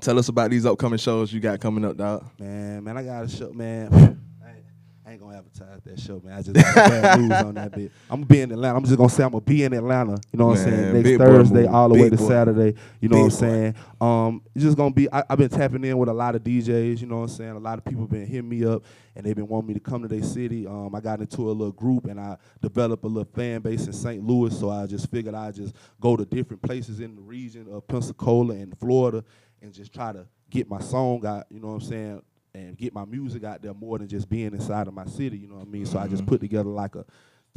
Tell 0.00 0.18
us 0.18 0.28
about 0.28 0.50
these 0.50 0.66
upcoming 0.66 0.98
shows 0.98 1.32
you 1.32 1.40
got 1.40 1.60
coming 1.60 1.84
up, 1.84 1.96
dog. 1.96 2.24
Man, 2.38 2.82
man, 2.84 2.96
I 2.96 3.02
got 3.02 3.24
a 3.24 3.28
show, 3.28 3.52
man. 3.52 3.88
I 4.44 4.48
ain't, 4.48 4.64
I 5.06 5.16
gonna 5.16 5.38
advertise 5.38 5.82
that 5.84 6.00
show, 6.00 6.20
man. 6.24 6.38
I 6.38 6.42
just 6.42 6.54
got 6.54 6.74
bad 6.74 7.20
news 7.20 7.32
on 7.32 7.54
that 7.54 7.72
bit. 7.72 7.92
I'm 8.08 8.20
gonna 8.20 8.26
be 8.26 8.40
in 8.40 8.52
Atlanta. 8.52 8.76
I'm 8.76 8.84
just 8.84 8.96
gonna 8.96 9.08
say 9.08 9.24
I'm 9.24 9.30
gonna 9.30 9.42
be 9.42 9.64
in 9.64 9.72
Atlanta. 9.72 10.18
You 10.32 10.38
know 10.38 10.46
what 10.46 10.58
I'm 10.58 10.64
saying? 10.64 11.02
Next 11.02 11.18
Thursday, 11.18 11.66
all 11.66 11.88
the 11.88 12.00
way 12.00 12.10
to 12.10 12.16
boy. 12.16 12.28
Saturday. 12.28 12.78
You 13.00 13.08
know 13.08 13.16
Big 13.16 13.24
what 13.24 13.24
I'm 13.24 13.30
saying? 13.30 13.74
Um, 14.00 14.42
it's 14.54 14.64
just 14.64 14.76
gonna 14.76 14.94
be. 14.94 15.12
I, 15.12 15.22
I've 15.28 15.38
been 15.38 15.48
tapping 15.48 15.84
in 15.84 15.98
with 15.98 16.08
a 16.08 16.14
lot 16.14 16.34
of 16.34 16.42
DJs. 16.42 17.00
You 17.00 17.06
know 17.06 17.16
what 17.16 17.22
I'm 17.22 17.28
saying? 17.28 17.50
A 17.52 17.58
lot 17.58 17.78
of 17.78 17.84
people 17.84 18.06
been 18.06 18.26
hitting 18.26 18.48
me 18.48 18.64
up, 18.64 18.84
and 19.16 19.26
they've 19.26 19.36
been 19.36 19.48
wanting 19.48 19.68
me 19.68 19.74
to 19.74 19.80
come 19.80 20.02
to 20.02 20.08
their 20.08 20.22
city. 20.22 20.66
Um, 20.66 20.94
I 20.94 21.00
got 21.00 21.20
into 21.20 21.50
a 21.50 21.52
little 21.52 21.72
group, 21.72 22.06
and 22.06 22.18
I 22.18 22.36
developed 22.62 23.04
a 23.04 23.08
little 23.08 23.30
fan 23.34 23.60
base 23.60 23.86
in 23.86 23.92
St. 23.92 24.24
Louis. 24.24 24.58
So 24.58 24.70
I 24.70 24.86
just 24.86 25.10
figured 25.10 25.34
I'd 25.34 25.54
just 25.54 25.74
go 26.00 26.16
to 26.16 26.24
different 26.24 26.62
places 26.62 27.00
in 27.00 27.16
the 27.16 27.22
region 27.22 27.66
of 27.70 27.86
Pensacola 27.88 28.54
and 28.54 28.78
Florida, 28.78 29.24
and 29.62 29.72
just 29.72 29.92
try 29.92 30.12
to 30.12 30.26
get 30.48 30.68
my 30.68 30.80
song 30.80 31.24
out. 31.26 31.46
You 31.50 31.60
know 31.60 31.68
what 31.68 31.74
I'm 31.74 31.80
saying? 31.80 32.22
and 32.54 32.76
get 32.76 32.94
my 32.94 33.04
music 33.04 33.44
out 33.44 33.62
there 33.62 33.74
more 33.74 33.98
than 33.98 34.08
just 34.08 34.28
being 34.28 34.52
inside 34.52 34.88
of 34.88 34.94
my 34.94 35.06
city, 35.06 35.38
you 35.38 35.48
know 35.48 35.56
what 35.56 35.66
I 35.66 35.70
mean? 35.70 35.86
So 35.86 35.98
I 35.98 36.06
just 36.06 36.22
mm-hmm. 36.22 36.30
put 36.30 36.40
together 36.40 36.70
like 36.70 36.94
a 36.96 37.04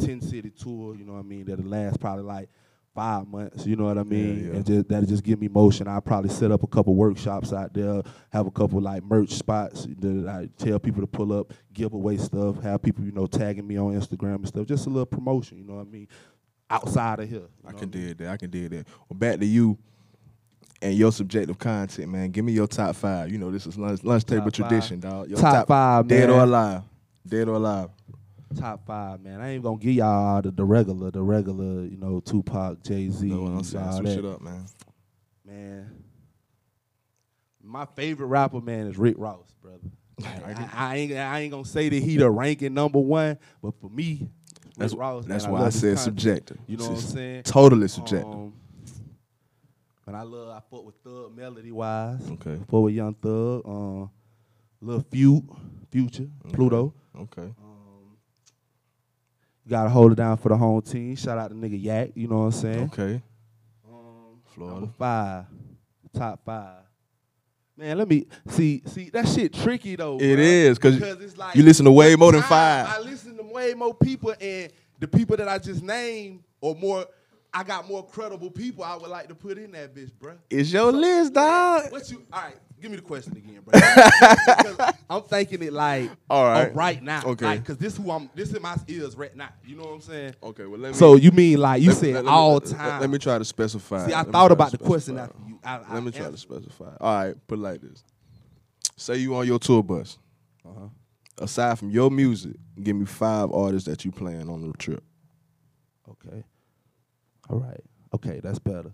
10 0.02 0.22
city 0.22 0.50
tour, 0.50 0.96
you 0.96 1.06
know 1.06 1.14
what 1.14 1.20
I 1.20 1.24
mean, 1.24 1.46
that'll 1.46 1.66
last 1.66 2.00
probably 2.00 2.24
like 2.24 2.50
five 2.94 3.28
months, 3.28 3.66
you 3.66 3.76
know 3.76 3.86
what 3.86 3.98
I 3.98 4.04
mean? 4.04 4.48
yeah. 4.48 4.56
And 4.56 4.66
just 4.66 4.88
that'll 4.88 5.08
just 5.08 5.24
give 5.24 5.40
me 5.40 5.48
motion. 5.48 5.88
I'll 5.88 6.02
probably 6.02 6.30
set 6.30 6.52
up 6.52 6.64
a 6.64 6.68
couple 6.68 6.94
workshops 6.94 7.52
out 7.52 7.74
there, 7.74 8.04
have 8.32 8.46
a 8.46 8.52
couple 8.52 8.82
like 8.82 9.04
merch 9.04 9.32
spots 9.32 9.88
that 10.00 10.28
I 10.28 10.64
tell 10.64 10.80
people 10.80 11.02
to 11.02 11.08
pull 11.08 11.34
up, 11.34 11.54
give 11.74 11.94
away 11.94 12.18
stuff, 12.18 12.62
have 12.62 12.82
people, 12.82 13.04
you 13.04 13.12
know, 13.12 13.26
tagging 13.26 13.68
me 13.68 13.78
on 13.78 13.94
Instagram 13.94 14.36
and 14.36 14.48
stuff. 14.48 14.68
Just 14.68 14.86
a 14.86 14.90
little 14.90 15.06
promotion, 15.06 15.58
you 15.58 15.64
know 15.64 15.76
what 15.76 15.88
I 15.88 15.90
mean? 15.90 16.08
Outside 16.70 17.20
of 17.20 17.30
here. 17.30 17.48
I 17.66 17.72
can 17.72 17.90
do 17.90 18.14
that. 18.14 18.28
I 18.28 18.38
can 18.38 18.50
do 18.50 18.70
that. 18.70 18.88
Well, 19.10 19.18
back 19.18 19.40
to 19.40 19.46
you 19.46 19.78
and 20.84 20.94
your 20.96 21.12
subjective 21.12 21.58
content, 21.58 22.12
man. 22.12 22.30
Give 22.32 22.44
me 22.46 22.52
your 22.52 22.68
top 22.68 22.96
five. 22.96 23.32
You 23.32 23.38
know, 23.40 23.50
this 23.50 23.66
is 23.66 23.78
lunch, 23.78 24.04
lunch 24.04 24.26
table 24.26 24.52
Top 24.52 24.56
five. 24.56 24.70
tradition, 24.70 25.00
dog. 25.00 25.30
Your 25.30 25.40
Top 25.40 25.68
five, 25.68 26.08
dead 26.08 26.30
man. 26.30 26.38
or 26.38 26.44
alive. 26.44 26.82
Dead 27.28 27.48
or 27.48 27.56
alive. 27.56 27.90
Top 28.56 28.86
five, 28.86 29.22
man. 29.22 29.42
I 29.42 29.50
ain't 29.52 29.64
gonna 29.64 29.78
give 29.78 29.94
y'all 29.94 30.42
the, 30.42 30.52
the 30.52 30.64
regular, 30.64 31.10
the 31.10 31.24
regular, 31.24 31.86
you 31.86 31.98
know, 31.98 32.20
Tupac, 32.20 32.84
Jay 32.84 33.10
Z, 33.10 33.28
Know 33.28 33.42
what 33.44 33.52
I'm 33.52 33.64
saying? 33.64 33.92
Switch 33.94 34.06
that. 34.10 34.20
it 34.20 34.26
up, 34.26 34.42
man. 34.42 34.66
Man, 35.46 36.04
my 37.64 37.86
favorite 37.96 38.28
rapper, 38.28 38.62
man, 38.62 38.88
is 38.88 38.98
Rick 38.98 39.16
Ross, 39.18 39.54
brother. 39.62 39.80
I, 40.24 40.70
I 40.74 40.96
ain't, 40.98 41.14
I 41.14 41.40
ain't 41.40 41.52
gonna 41.52 41.66
say 41.66 41.90
that 41.90 42.04
he 42.04 42.18
the 42.18 42.30
ranking 42.30 42.74
number 42.74 43.00
one, 43.00 43.38
but 43.62 43.74
for 43.82 43.90
me, 43.90 44.30
That's 44.78 44.94
Rick 44.94 45.00
Ross. 45.00 45.26
that's 45.26 45.46
man, 45.46 45.54
why 45.54 45.62
I 45.62 45.66
his 45.66 45.80
said 45.80 45.98
subjective. 46.00 46.58
You 46.68 46.78
know 46.78 46.92
It's 46.92 47.02
what 47.04 47.10
I'm 47.10 47.16
saying? 47.16 47.44
Totally 47.44 47.88
subjective. 47.88 48.32
Um, 48.32 48.54
but 50.06 50.16
I 50.16 50.22
love, 50.24 50.50
I 50.50 50.60
fuck 50.70 50.86
with 50.86 50.96
Thug 51.04 51.36
melody 51.36 51.72
wise. 51.72 52.22
okay. 52.32 52.58
Fuck 52.70 52.82
with 52.84 52.94
Young 52.94 53.14
Thug. 53.16 53.62
Um, 53.66 54.10
little 54.82 55.06
Few, 55.12 55.44
Future, 55.92 56.28
Pluto. 56.52 56.94
Okay. 57.16 57.42
Um, 57.44 58.18
gotta 59.68 59.90
hold 59.90 60.12
it 60.12 60.16
down 60.16 60.38
for 60.38 60.50
the 60.50 60.58
home 60.58 60.82
team. 60.82 61.16
Shout 61.16 61.38
out 61.38 61.50
to 61.50 61.56
nigga 61.56 61.82
Yak. 61.82 62.12
You 62.16 62.28
know 62.28 62.40
what 62.40 62.44
I'm 62.46 62.52
saying? 62.52 62.90
Okay. 62.94 63.22
Um, 63.90 64.42
Florida. 64.54 64.80
Number 64.82 64.94
five, 64.98 65.46
top 66.14 66.42
five. 66.46 66.80
Man, 67.76 67.98
let 67.98 68.08
me 68.08 68.28
see. 68.50 68.84
See 68.86 69.10
that 69.12 69.28
shit 69.28 69.52
tricky 69.54 69.96
though. 69.96 70.18
It 70.18 70.38
bruh. 70.38 70.40
is, 70.40 70.78
'cause 70.80 71.02
it's 71.02 71.38
like 71.38 71.56
you 71.56 71.64
listen 71.64 71.86
to 71.86 71.92
way 71.92 72.16
more 72.16 72.32
than 72.32 72.44
five. 72.44 72.88
I 72.88 73.00
listen 73.00 73.36
to 73.38 73.44
way 73.44 73.74
more 73.74 73.96
people, 73.96 74.34
and 74.40 74.72
the 75.00 75.08
people 75.08 75.38
that 75.38 75.48
I 75.48 75.58
just 75.60 75.82
named 75.82 76.44
or 76.62 76.76
more. 76.76 77.06
I 77.54 77.64
got 77.64 77.88
more 77.88 78.06
credible 78.06 78.50
people 78.50 78.84
I 78.84 78.96
would 78.96 79.10
like 79.10 79.28
to 79.28 79.36
put 79.36 79.58
in 79.60 79.72
that 79.74 79.94
bitch, 79.94 80.12
bro. 80.20 80.34
It's 80.50 80.72
your 80.74 80.92
list, 80.92 81.34
dog. 81.34 81.92
What 81.92 82.10
you? 82.10 82.26
All 82.34 82.42
right, 82.42 82.56
give 82.82 82.90
me 82.90 82.98
the 82.98 83.04
question 83.04 83.38
again, 83.38 83.62
bro. 83.64 83.80
I'm 85.10 85.22
thinking 85.24 85.62
it 85.62 85.72
like, 85.72 86.10
All 86.30 86.46
right. 86.46 86.70
of 86.70 86.76
right 86.76 87.04
now, 87.04 87.22
Okay. 87.24 87.58
Because 87.58 87.78
this 87.78 87.96
who 87.98 88.10
I'm. 88.10 88.30
This 88.34 88.52
is 88.52 88.60
my 88.60 88.76
ears 88.88 89.16
right 89.16 89.36
now. 89.36 89.50
You 89.66 89.76
know 89.76 89.84
what 89.84 89.94
I'm 89.94 90.02
saying? 90.02 90.34
Okay, 90.42 90.66
well 90.66 90.80
let 90.80 90.94
me 90.94 90.98
So 90.98 91.16
you 91.16 91.32
mean 91.32 91.60
like 91.60 91.82
you 91.84 91.90
let 91.90 91.98
said 91.98 92.14
let 92.16 92.26
me- 92.26 92.32
all 92.32 92.56
let- 92.56 92.66
time? 92.66 93.02
Let 93.02 93.10
me 93.12 93.20
try 93.20 93.38
to 93.38 93.46
specify. 93.46 94.08
See, 94.08 94.14
I 94.14 94.24
Let 94.24 94.32
thought 94.32 94.52
about 94.52 94.72
the 94.72 94.78
question 94.80 95.20
after 95.20 95.38
you. 95.48 95.60
I, 95.64 95.78
I 95.88 95.94
Let 95.94 96.04
me 96.04 96.12
try 96.12 96.32
to 96.32 96.38
specify. 96.38 96.96
All 97.00 97.16
right, 97.26 97.48
put 97.48 97.60
it 97.60 97.62
like 97.62 97.82
this. 97.82 98.04
Say 98.98 99.18
you 99.18 99.36
on 99.36 99.46
your 99.46 99.60
tour 99.60 99.84
bus. 99.84 100.18
Uh-huh. 100.66 100.88
Aside 101.40 101.78
from 101.80 101.90
your 101.92 102.10
music, 102.12 102.56
give 102.82 102.96
me 102.96 103.06
five 103.06 103.52
artists 103.52 103.88
that 103.88 104.06
you 104.06 104.12
playing 104.12 104.50
on 104.50 104.62
the 104.68 104.76
trip. 104.78 105.04
Okay. 106.10 106.44
All 107.50 107.60
right. 107.60 107.82
Okay, 108.16 108.40
that's 108.44 108.60
better. 108.60 108.94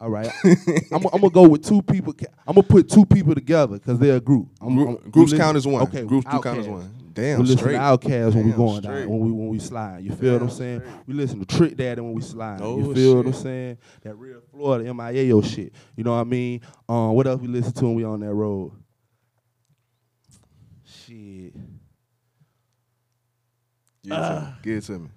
All 0.00 0.10
right, 0.10 0.30
I'm, 0.92 1.04
I'm 1.12 1.20
gonna 1.20 1.30
go 1.30 1.48
with 1.48 1.64
two 1.66 1.82
people. 1.82 2.12
ca- 2.12 2.26
I'm 2.46 2.54
gonna 2.54 2.62
put 2.66 2.88
two 2.88 3.04
people 3.04 3.34
together 3.34 3.78
because 3.78 3.98
they're 3.98 4.14
a 4.16 4.20
group. 4.20 4.46
I'm, 4.60 4.76
Group- 4.76 4.88
I'm- 5.00 5.10
groups 5.10 5.32
listen- 5.32 5.38
count 5.44 5.56
as 5.56 5.66
one. 5.66 5.82
Okay, 5.82 6.04
Groups 6.04 6.24
do 6.30 6.40
count 6.40 6.58
as 6.60 6.66
Outkast. 6.66 6.70
one. 6.70 6.94
Damn, 7.14 7.38
we 7.38 7.42
listen 7.46 7.58
straight. 7.58 7.72
to 7.72 7.78
Outkast 7.80 8.34
when 8.36 8.44
we 8.44 8.50
Damn, 8.50 8.56
going 8.58 8.82
straight. 8.82 9.00
down, 9.00 9.08
when 9.08 9.18
we 9.18 9.32
when 9.32 9.48
we 9.48 9.58
slide. 9.58 10.04
You 10.04 10.12
feel 10.12 10.34
what 10.34 10.42
I'm 10.42 10.50
saying? 10.50 10.82
We 11.08 11.14
listen 11.14 11.44
to 11.44 11.46
Trick 11.56 11.76
Daddy 11.76 12.00
when 12.00 12.12
we 12.12 12.22
slide. 12.22 12.60
Oh, 12.62 12.78
you 12.78 12.94
feel 12.94 13.16
what 13.16 13.26
I'm 13.26 13.32
shit. 13.32 13.42
saying? 13.42 13.78
That 14.02 14.14
real 14.14 14.40
Florida 14.52 14.84
MIAO 14.88 15.44
shit. 15.44 15.72
You 15.96 16.04
know 16.04 16.14
what 16.14 16.20
I 16.20 16.24
mean? 16.24 16.60
Um, 16.88 17.14
what 17.14 17.26
else 17.26 17.40
we 17.40 17.48
listen 17.48 17.72
to 17.72 17.84
when 17.86 17.94
we 17.96 18.04
on 18.04 18.20
that 18.20 18.32
road? 18.32 18.70
Shit. 20.84 21.54
Give 24.04 24.12
it 24.12 24.16
to 24.16 24.40
me. 24.40 24.52
Give 24.62 24.76
it 24.76 24.84
to 24.84 24.98
me. 25.00 25.08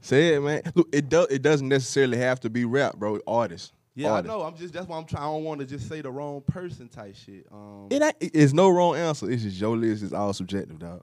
Say 0.00 0.34
it, 0.34 0.40
man. 0.40 0.62
Look, 0.74 0.88
it 0.92 1.08
does. 1.08 1.26
It 1.30 1.42
doesn't 1.42 1.68
necessarily 1.68 2.18
have 2.18 2.40
to 2.40 2.50
be 2.50 2.64
rap, 2.64 2.96
bro. 2.96 3.18
Artists. 3.26 3.72
Yeah, 3.94 4.12
Artists. 4.12 4.30
I 4.34 4.38
know. 4.38 4.42
I'm 4.44 4.56
just 4.56 4.72
that's 4.72 4.86
why 4.86 4.96
I'm 4.96 5.04
trying. 5.04 5.24
I 5.24 5.26
don't 5.26 5.44
want 5.44 5.60
to 5.60 5.66
just 5.66 5.88
say 5.88 6.00
the 6.00 6.10
wrong 6.10 6.40
person 6.42 6.88
type 6.88 7.14
shit. 7.16 7.46
Um, 7.52 7.88
It 7.90 8.00
ain't, 8.02 8.16
it's 8.20 8.52
no 8.52 8.70
wrong 8.70 8.96
answer. 8.96 9.30
It's 9.30 9.42
just 9.42 9.60
your 9.60 9.76
list 9.76 10.02
is 10.02 10.12
all 10.12 10.32
subjective, 10.32 10.78
dog. 10.78 11.02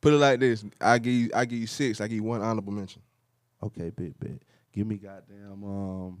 Put 0.00 0.14
it 0.14 0.16
like 0.16 0.40
this: 0.40 0.64
I 0.80 0.98
give 0.98 1.12
you, 1.12 1.30
I 1.34 1.44
give 1.44 1.58
you 1.58 1.66
six. 1.66 2.00
I 2.00 2.06
give 2.08 2.16
you 2.16 2.22
one 2.22 2.40
honorable 2.40 2.72
mention. 2.72 3.02
Okay, 3.62 3.90
bit 3.90 4.18
bit. 4.18 4.42
Give 4.72 4.86
me 4.86 4.96
goddamn 4.96 5.62
um 5.64 6.18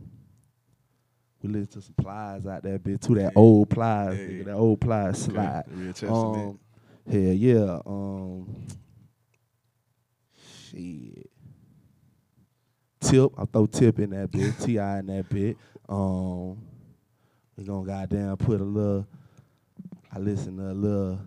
we 1.42 1.48
listen 1.48 1.68
to 1.68 1.80
some 1.80 1.94
plies 1.94 2.44
out 2.46 2.62
there, 2.62 2.78
bit 2.78 3.00
to 3.02 3.14
that 3.14 3.22
Yeah. 3.22 3.30
old 3.36 3.70
plies, 3.70 4.18
Yeah, 4.18 4.24
nigga, 4.26 4.38
yeah. 4.38 4.44
that 4.44 4.54
old 4.54 4.80
plies 4.82 5.22
slide. 5.22 5.64
Okay, 5.68 5.76
Real 5.76 5.92
testament. 5.94 6.36
Um 6.36 6.58
hell 7.10 7.20
yeah. 7.32 7.78
Um 7.86 8.66
shit. 10.70 11.30
Tip, 13.10 13.32
I 13.38 13.44
throw 13.44 13.66
tip 13.66 13.98
in 13.98 14.10
that 14.10 14.30
bit, 14.30 14.54
T.I. 14.60 14.98
in 15.00 15.06
that 15.06 15.28
bit. 15.28 15.56
Um 15.88 16.58
we 17.56 17.64
gonna 17.64 17.86
goddamn 17.86 18.36
put 18.36 18.60
a 18.60 18.64
little 18.64 19.06
I 20.12 20.18
listen 20.18 20.56
to 20.58 20.70
a 20.70 20.72
little 20.72 21.18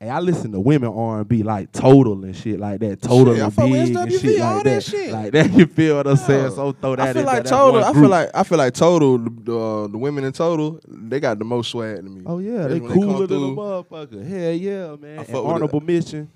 Hey, 0.00 0.10
I 0.10 0.18
listen 0.18 0.52
to 0.52 0.60
women 0.60 0.92
R 0.92 1.20
and 1.20 1.28
B 1.28 1.42
like 1.42 1.72
total 1.72 2.24
and 2.24 2.36
shit 2.36 2.58
like 2.60 2.80
that. 2.80 3.00
Total 3.00 3.32
Shit, 3.34 3.42
and 3.42 3.56
big 3.56 3.94
and 3.94 4.12
shit 4.12 4.40
all 4.40 4.56
like 4.56 4.64
that 4.64 4.70
that. 4.74 4.82
shit. 4.84 5.12
Like 5.12 5.32
that, 5.32 5.52
you 5.52 5.66
feel 5.66 5.96
what 5.96 6.06
I'm 6.08 6.16
saying? 6.16 6.50
So 6.50 6.72
throw 6.72 6.96
that 6.96 7.08
I 7.08 7.12
feel 7.12 7.20
in 7.20 7.26
like 7.26 7.44
that 7.44 7.48
total. 7.48 7.80
one 7.80 7.84
I 7.84 7.92
feel 8.00 8.08
like 8.08 8.30
I 8.34 8.42
feel 8.42 8.58
like 8.58 8.74
total. 8.74 9.18
The, 9.18 9.58
uh, 9.58 9.86
the 9.86 9.96
women 9.96 10.24
in 10.24 10.32
total, 10.32 10.80
they 10.88 11.20
got 11.20 11.38
the 11.38 11.44
most 11.44 11.70
swag 11.70 11.96
to 11.96 12.02
me. 12.02 12.22
Oh 12.26 12.38
yeah, 12.38 12.66
they 12.66 12.80
come 12.80 12.92
cooler 12.92 13.26
than 13.26 13.38
a 13.38 13.46
motherfucker. 13.46 14.26
Hell 14.28 14.52
yeah, 14.52 14.96
man. 14.96 15.18
I 15.20 15.22
And 15.22 15.26
fuck 15.28 15.28
with 15.28 15.36
it. 15.36 15.54
honorable 15.54 15.80
mention. 15.80 16.30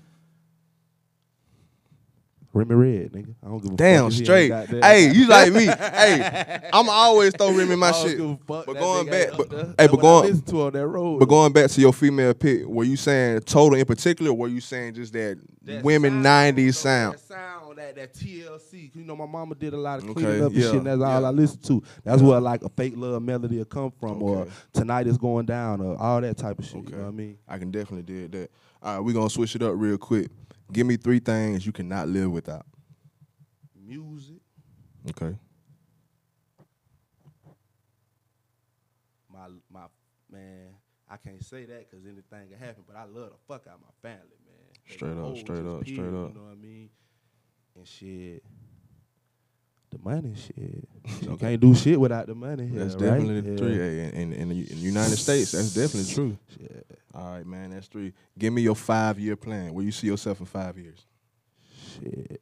Remy 2.51 2.75
Red, 2.75 3.11
nigga. 3.11 3.35
I 3.43 3.47
don't 3.47 3.61
give 3.61 3.73
a 3.73 3.75
Damn 3.75 4.05
fuck 4.05 4.11
if 4.13 4.13
he 4.13 4.19
ain't 4.21 4.25
straight. 4.25 4.47
got 4.49 4.67
that. 4.69 4.83
Hey, 4.83 5.11
you 5.11 5.27
like 5.27 5.53
me? 5.53 5.65
hey, 5.67 6.69
I'm 6.73 6.89
always 6.89 7.35
throw 7.35 7.49
in 7.59 7.77
my 7.77 7.89
I 7.89 7.91
don't 7.91 8.07
shit. 8.07 8.17
give 8.17 8.25
a 8.29 8.37
fuck. 8.37 8.65
But 8.65 8.73
That 8.73 8.79
going 8.79 9.05
nigga 9.07 9.11
back, 9.11 9.27
ain't 9.29 9.37
but 9.37 9.49
there. 9.51 9.65
hey, 9.65 9.73
That's 9.77 9.91
but 9.91 9.97
what 9.97 9.99
I 9.99 10.01
going, 10.09 10.29
listen 10.31 10.45
to 10.45 10.61
on 10.63 10.73
that 10.73 10.87
road. 10.87 11.19
but 11.19 11.25
going 11.27 11.53
back 11.53 11.69
to 11.69 11.81
your 11.81 11.93
female 11.93 12.33
pick, 12.33 12.65
were 12.65 12.83
you 12.83 12.95
saying 12.95 13.41
total 13.41 13.77
in 13.77 13.85
particular, 13.85 14.31
or 14.31 14.37
were 14.37 14.47
you 14.47 14.61
saying 14.61 14.95
just 14.95 15.13
that, 15.13 15.39
That 15.63 15.83
women 15.83 16.23
sound, 16.23 16.57
'90s 16.57 16.65
though, 16.65 16.71
sound? 16.71 17.13
That 17.13 17.19
sound, 17.19 17.77
that, 17.77 17.95
that 17.97 18.13
TLC. 18.15 18.95
You 18.95 19.03
know, 19.03 19.15
my 19.15 19.27
mama 19.27 19.53
did 19.53 19.73
a 19.75 19.77
lot 19.77 19.99
of 19.99 20.05
Okay, 20.05 20.13
cleaning 20.13 20.41
up 20.41 20.51
and 20.51 20.55
yeah, 20.57 20.67
shit, 20.71 20.73
and 20.77 20.87
that's 20.87 21.01
all 21.01 21.21
yeah. 21.21 21.27
I 21.27 21.31
listen 21.31 21.59
to. 21.61 21.83
That's 22.03 22.21
where 22.23 22.39
like 22.39 22.63
a 22.63 22.69
fake 22.69 22.93
love 22.97 23.21
melody 23.21 23.59
will 23.59 23.65
come 23.65 23.91
from, 23.99 24.23
or 24.23 24.39
Okay. 24.41 24.51
tonight 24.73 25.05
is 25.05 25.19
going 25.19 25.45
down, 25.45 25.81
or 25.81 25.95
all 26.01 26.19
that 26.21 26.37
type 26.37 26.57
of 26.57 26.65
shit. 26.65 26.83
You 26.89 26.95
know 26.95 27.03
what 27.03 27.07
I 27.09 27.11
mean? 27.11 27.37
I 27.47 27.59
can 27.59 27.69
definitely 27.69 28.01
do 28.03 28.27
that. 28.29 28.49
All 28.81 28.95
right, 28.95 28.99
we're 29.05 29.13
gonna 29.13 29.29
switch 29.29 29.55
it 29.55 29.61
up 29.61 29.73
real 29.75 29.99
quick. 29.99 30.29
Give 30.71 30.85
me 30.85 30.97
three 30.97 31.19
things 31.19 31.65
you 31.65 31.71
cannot 31.71 32.07
live 32.07 32.31
without. 32.31 32.65
Music, 33.75 34.37
Okay. 35.09 35.35
my 39.31 39.47
my 39.71 39.85
man. 40.31 40.67
I 41.11 41.17
can't 41.17 41.43
say 41.43 41.65
that 41.65 41.89
because 41.89 42.05
anything 42.05 42.49
can 42.49 42.59
happen, 42.59 42.83
but 42.85 42.95
I 42.95 43.05
love 43.05 43.31
the 43.31 43.37
fuck 43.47 43.65
out 43.67 43.79
my 43.81 44.09
family, 44.09 44.37
man. 44.45 44.55
Straight 44.87 45.17
up, 45.17 45.37
straight 45.37 45.65
up, 45.65 45.83
straight 45.83 45.99
up. 46.07 46.29
You 46.29 46.35
know 46.35 46.43
what 46.43 46.51
I 46.51 46.55
mean? 46.55 46.89
And 47.75 47.87
shit. 47.87 48.43
The 49.89 49.97
money, 50.03 50.35
shit. 50.35 50.87
You 51.21 51.37
can't 51.37 51.59
do 51.61 51.73
shit 51.75 51.99
without 51.99 52.27
the 52.27 52.35
money. 52.35 52.67
Here, 52.67 52.79
That's 52.79 52.95
right? 52.95 53.01
definitely 53.17 53.41
the 53.41 53.51
Yeah. 53.51 53.57
three. 53.57 53.75
Hey, 53.77 53.99
in, 54.09 54.13
in, 54.13 54.33
in 54.33 54.49
the 54.49 54.55
in 54.71 54.75
the 54.77 54.83
United 54.85 55.17
States, 55.17 55.51
that's 55.51 55.73
definitely 55.73 56.13
true. 56.13 56.37
Shit. 56.57 56.85
All 57.13 57.31
right, 57.31 57.45
man, 57.45 57.71
that's 57.71 57.87
three. 57.87 58.13
Give 58.37 58.53
me 58.53 58.61
your 58.61 58.75
five 58.75 59.19
year 59.19 59.35
plan. 59.35 59.73
Where 59.73 59.83
you 59.85 59.91
see 59.91 60.07
yourself 60.07 60.39
in 60.39 60.45
five 60.45 60.77
years? 60.77 61.05
shit. 62.01 62.41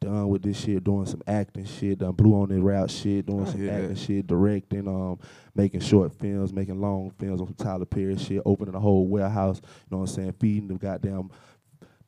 Done 0.00 0.28
with 0.28 0.40
this 0.42 0.58
shit, 0.58 0.82
doing 0.82 1.04
some 1.04 1.20
acting 1.26 1.66
shit, 1.66 1.98
done 1.98 2.12
blew 2.12 2.32
on 2.40 2.48
the 2.48 2.58
route 2.58 2.90
shit, 2.90 3.26
doing 3.26 3.44
some 3.44 3.68
acting 3.68 3.94
shit, 3.96 4.26
directing, 4.26 4.88
um, 4.88 5.18
making 5.54 5.80
short 5.80 6.14
films, 6.18 6.54
making 6.54 6.80
long 6.80 7.10
films 7.18 7.38
on 7.42 7.48
some 7.48 7.54
Tyler 7.56 7.84
Perry 7.84 8.16
shit, 8.16 8.40
opening 8.46 8.74
a 8.74 8.80
whole 8.80 9.06
warehouse, 9.08 9.60
you 9.62 9.68
know 9.90 9.98
what 9.98 10.08
I'm 10.08 10.14
saying, 10.16 10.32
feeding 10.40 10.68
the 10.68 10.74
goddamn 10.76 11.30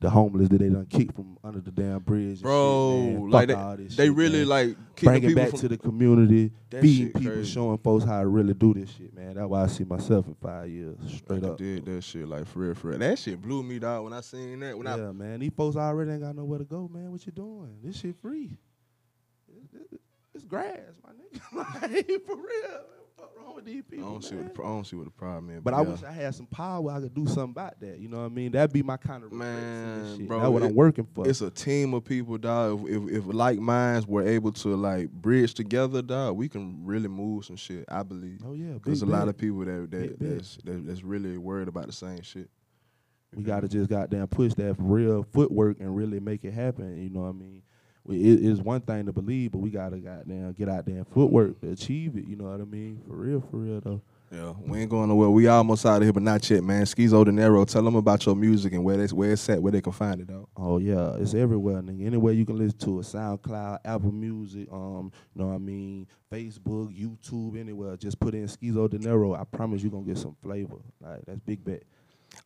the 0.03 0.09
homeless 0.09 0.49
that 0.49 0.57
they 0.59 0.69
done 0.69 0.85
kicked 0.85 1.15
from 1.15 1.37
under 1.43 1.59
the 1.61 1.71
damn 1.71 1.99
bridge. 1.99 2.41
Bro, 2.41 3.13
shit, 3.21 3.29
like 3.29 3.47
they, 3.47 3.83
they 3.87 3.89
shit, 4.07 4.13
really 4.13 4.39
man. 4.39 4.47
like 4.49 4.67
keep 4.95 5.07
bringing 5.07 5.29
people 5.29 5.43
back 5.45 5.53
to 5.59 5.67
the 5.69 5.77
community, 5.77 6.51
feeding 6.69 7.07
people, 7.13 7.31
crazy. 7.31 7.51
showing 7.51 7.77
folks 7.77 8.03
how 8.03 8.19
to 8.21 8.27
really 8.27 8.53
do 8.53 8.73
this 8.73 8.91
shit, 8.91 9.13
man. 9.15 9.35
That's 9.35 9.47
why 9.47 9.63
I 9.63 9.67
see 9.67 9.85
myself 9.85 10.27
in 10.27 10.35
five 10.35 10.69
years, 10.69 10.97
straight 11.07 11.43
I 11.43 11.47
up. 11.47 11.57
did 11.57 11.85
that 11.85 12.03
shit 12.03 12.27
like 12.27 12.45
for 12.47 12.59
real, 12.59 12.75
for 12.75 12.89
real. 12.89 12.99
That 12.99 13.17
shit 13.17 13.41
blew 13.41 13.63
me 13.63 13.79
dog 13.79 14.03
when 14.03 14.13
I 14.13 14.21
seen 14.21 14.59
that. 14.59 14.77
When 14.77 14.85
yeah, 14.85 15.11
man. 15.13 15.39
These 15.39 15.51
folks 15.55 15.77
already 15.77 16.11
ain't 16.11 16.21
got 16.21 16.35
nowhere 16.35 16.59
to 16.59 16.65
go, 16.65 16.89
man. 16.93 17.09
What 17.11 17.25
you 17.25 17.31
doing? 17.31 17.77
This 17.83 17.97
shit 17.99 18.15
free. 18.21 18.57
It- 19.47 19.77
it- 19.93 20.01
It's 20.35 20.43
grass, 20.43 20.79
my 21.03 21.11
nigga. 21.13 21.81
like, 21.81 22.21
for 22.25 22.35
real. 22.35 22.81
What's 23.15 23.33
wrong 23.37 23.55
with 23.55 23.65
these 23.65 23.75
I, 23.75 23.79
I 23.79 23.95
people? 23.95 24.11
don't 24.11 24.23
see 24.23 24.35
what 24.35 24.43
the, 24.45 24.49
pro- 24.49 24.65
I 24.65 24.69
don't 24.69 24.87
see 24.87 24.95
what 24.95 25.05
the 25.05 25.11
problem 25.11 25.49
is. 25.55 25.61
but 25.63 25.73
I 25.73 25.81
yeah. 25.81 25.89
wish 25.89 26.03
I 26.03 26.11
had 26.11 26.35
some 26.35 26.45
power. 26.47 26.91
I 26.91 26.99
could 26.99 27.13
do 27.13 27.25
something 27.27 27.51
about 27.51 27.79
that. 27.79 27.99
You 27.99 28.09
know 28.09 28.17
what 28.19 28.25
I 28.25 28.29
mean? 28.29 28.51
That'd 28.51 28.73
be 28.73 28.83
my 28.83 28.97
kind 28.97 29.23
of 29.23 29.31
Man, 29.31 30.17
shit. 30.17 30.27
bro, 30.27 30.39
That's 30.39 30.51
what 30.51 30.63
it- 30.63 30.65
I'm 30.67 30.75
working 30.75 31.07
for. 31.13 31.27
it's 31.27 31.41
a 31.41 31.49
team 31.51 31.93
of 31.93 32.03
people, 32.03 32.37
dog. 32.37 32.87
If, 32.89 33.03
if, 33.09 33.17
if 33.17 33.23
like 33.27 33.59
minds 33.59 34.07
were 34.07 34.23
able 34.27 34.51
to 34.53 34.75
like 34.75 35.11
bridge 35.11 35.53
together, 35.53 36.01
dog, 36.01 36.35
we 36.37 36.49
can 36.49 36.85
really 36.85 37.07
move 37.07 37.45
some 37.45 37.55
shit. 37.55 37.85
I 37.89 38.03
believe. 38.03 38.39
oh 38.45 38.53
yeah, 38.53 38.73
There's 38.83 39.01
a 39.03 39.05
lot 39.05 39.27
of 39.27 39.37
people 39.37 39.59
that, 39.65 39.89
that 39.91 40.19
that's, 40.19 40.57
that, 40.65 40.85
that's 40.87 41.03
really 41.03 41.37
worried 41.37 41.67
about 41.67 41.85
the 41.87 41.93
same 41.93 42.21
shit. 42.23 42.49
We 43.35 43.41
gotta 43.43 43.67
just 43.67 43.89
goddamn 43.89 44.27
push 44.27 44.53
that 44.55 44.75
real 44.77 45.23
footwork 45.33 45.79
and 45.79 45.95
really 45.95 46.19
make 46.19 46.43
it 46.43 46.51
happen. 46.53 47.01
You 47.01 47.09
know 47.09 47.21
what 47.21 47.29
I 47.29 47.31
mean? 47.31 47.63
We, 48.05 48.17
it 48.17 48.43
is 48.43 48.61
one 48.61 48.81
thing 48.81 49.05
to 49.05 49.13
believe, 49.13 49.51
but 49.51 49.59
we 49.59 49.69
gotta 49.69 49.97
goddamn 49.97 50.53
get 50.53 50.69
out 50.69 50.85
there 50.85 50.97
and 50.97 51.07
footwork 51.07 51.59
to 51.61 51.71
achieve 51.71 52.17
it. 52.17 52.25
You 52.25 52.35
know 52.35 52.45
what 52.45 52.59
I 52.59 52.65
mean? 52.65 53.01
For 53.07 53.15
real, 53.15 53.41
for 53.49 53.57
real 53.57 53.81
though. 53.81 54.01
Yeah, 54.33 54.53
we 54.65 54.79
ain't 54.79 54.89
going 54.89 55.09
nowhere. 55.09 55.29
We 55.29 55.45
almost 55.45 55.85
out 55.85 55.97
of 55.97 56.03
here, 56.03 56.11
but 56.11 56.23
not 56.23 56.49
yet, 56.49 56.63
man. 56.63 56.87
Skeezo 56.87 57.23
Dinero, 57.23 57.65
tell 57.65 57.83
them 57.83 57.95
about 57.95 58.25
your 58.25 58.35
music 58.35 58.73
and 58.73 58.83
where 58.83 58.97
they, 58.97 59.05
where 59.13 59.33
it's 59.33 59.47
at, 59.47 59.61
where 59.61 59.71
they 59.71 59.81
can 59.81 59.91
find 59.91 60.21
it, 60.21 60.27
dog. 60.27 60.47
Oh 60.57 60.79
yeah, 60.79 61.15
it's 61.19 61.35
everywhere, 61.35 61.83
nigga. 61.83 62.07
Anywhere 62.07 62.33
you 62.33 62.43
can 62.43 62.57
listen 62.57 62.79
to 62.79 62.99
it, 62.99 63.03
SoundCloud, 63.03 63.79
Apple 63.85 64.11
Music, 64.11 64.67
um, 64.71 65.11
you 65.35 65.41
know 65.41 65.49
what 65.49 65.55
I 65.55 65.59
mean, 65.59 66.07
Facebook, 66.31 66.91
YouTube, 66.99 67.59
anywhere. 67.59 67.95
Just 67.95 68.19
put 68.19 68.33
in 68.33 68.47
Skeezo 68.47 68.87
Dinero. 68.87 69.35
I 69.35 69.43
promise 69.43 69.83
you 69.83 69.91
gonna 69.91 70.03
get 70.03 70.17
some 70.17 70.35
flavor. 70.41 70.77
Like 70.99 71.21
that's 71.27 71.39
big 71.41 71.63
bet. 71.63 71.83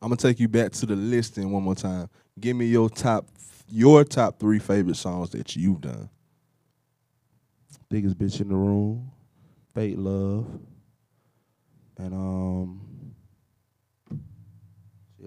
I'm 0.00 0.08
gonna 0.08 0.16
take 0.16 0.38
you 0.38 0.48
back 0.48 0.72
to 0.72 0.86
the 0.86 0.96
listing 0.96 1.50
one 1.50 1.62
more 1.62 1.74
time. 1.74 2.08
Give 2.38 2.56
me 2.56 2.66
your 2.66 2.88
top, 2.88 3.26
your 3.68 4.04
top 4.04 4.38
three 4.38 4.58
favorite 4.58 4.96
songs 4.96 5.30
that 5.30 5.56
you've 5.56 5.80
done. 5.80 6.08
Biggest 7.88 8.18
bitch 8.18 8.40
in 8.40 8.48
the 8.48 8.54
room, 8.54 9.10
Fake 9.74 9.94
Love, 9.96 10.46
and 11.96 12.14
um, 12.14 13.14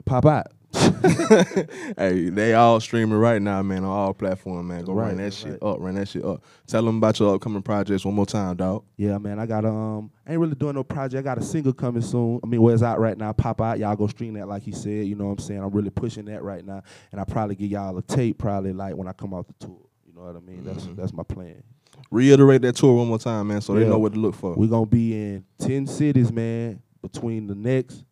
Pop 0.05 0.25
Out. 0.25 0.47
hey, 1.97 2.29
they 2.29 2.53
all 2.53 2.79
streaming 2.79 3.17
right 3.17 3.41
now, 3.41 3.61
man, 3.61 3.83
on 3.83 3.89
all 3.89 4.13
platforms, 4.13 4.67
man. 4.67 4.83
Go 4.83 4.93
Right, 4.93 5.07
run 5.07 5.17
that 5.17 5.23
that's 5.23 5.35
shit 5.37 5.61
up, 5.63 5.77
run 5.79 5.95
that 5.95 6.07
shit 6.07 6.23
up. 6.23 6.43
Tell 6.67 6.83
them 6.83 6.97
about 6.97 7.19
your 7.19 7.35
upcoming 7.35 7.61
projects 7.61 8.05
one 8.05 8.13
more 8.15 8.25
time, 8.25 8.55
dog. 8.57 8.83
Yeah, 8.97 9.17
man, 9.17 9.39
I 9.39 9.45
got 9.45 9.65
um, 9.65 10.11
I 10.27 10.31
ain't 10.31 10.39
really 10.41 10.55
doing 10.55 10.75
no 10.75 10.83
project. 10.83 11.19
I 11.19 11.23
got 11.23 11.37
a 11.37 11.43
single 11.43 11.73
coming 11.73 12.01
soon. 12.01 12.39
I 12.43 12.47
mean, 12.47 12.61
well, 12.61 12.73
it's 12.73 12.83
out 12.83 12.99
right 12.99 13.17
now. 13.17 13.31
Pop 13.33 13.61
out, 13.61 13.79
y'all 13.79 13.95
go 13.95 14.07
stream 14.07 14.33
that 14.35 14.47
like 14.47 14.63
he 14.63 14.71
said. 14.71 15.05
You 15.07 15.15
know 15.15 15.25
what 15.25 15.33
I'm 15.33 15.39
saying? 15.39 15.61
I'm 15.61 15.71
really 15.71 15.89
pushing 15.89 16.25
that 16.25 16.43
right 16.43 16.65
now, 16.65 16.81
and 17.11 17.19
I 17.19 17.23
probably 17.23 17.55
give 17.55 17.69
y'all 17.71 17.97
a 17.97 18.01
tape 18.01 18.37
probably 18.37 18.73
like 18.73 18.95
when 18.95 19.07
I 19.07 19.13
come 19.13 19.33
off 19.33 19.47
the 19.47 19.53
tour. 19.65 19.79
You 20.05 20.13
know 20.13 20.21
what 20.21 20.35
I 20.35 20.39
mean? 20.39 20.63
That's 20.63 20.85
Mhm. 20.85 20.95
that's 20.95 21.13
my 21.13 21.23
plan. 21.23 21.63
Reiterate 22.09 22.61
that 22.63 22.75
tour 22.75 22.95
one 22.95 23.07
more 23.07 23.19
time, 23.19 23.47
man, 23.47 23.61
so 23.61 23.73
they 23.73 23.85
know 23.87 23.99
what 23.99 24.13
to 24.13 24.19
look 24.19 24.35
for. 24.35 24.53
We're 24.55 24.67
gonna 24.67 24.85
be 24.85 25.13
in 25.13 25.45
ten 25.57 25.87
cities, 25.87 26.31
man, 26.31 26.81
between 27.01 27.47
the 27.47 27.55
next 27.55 28.03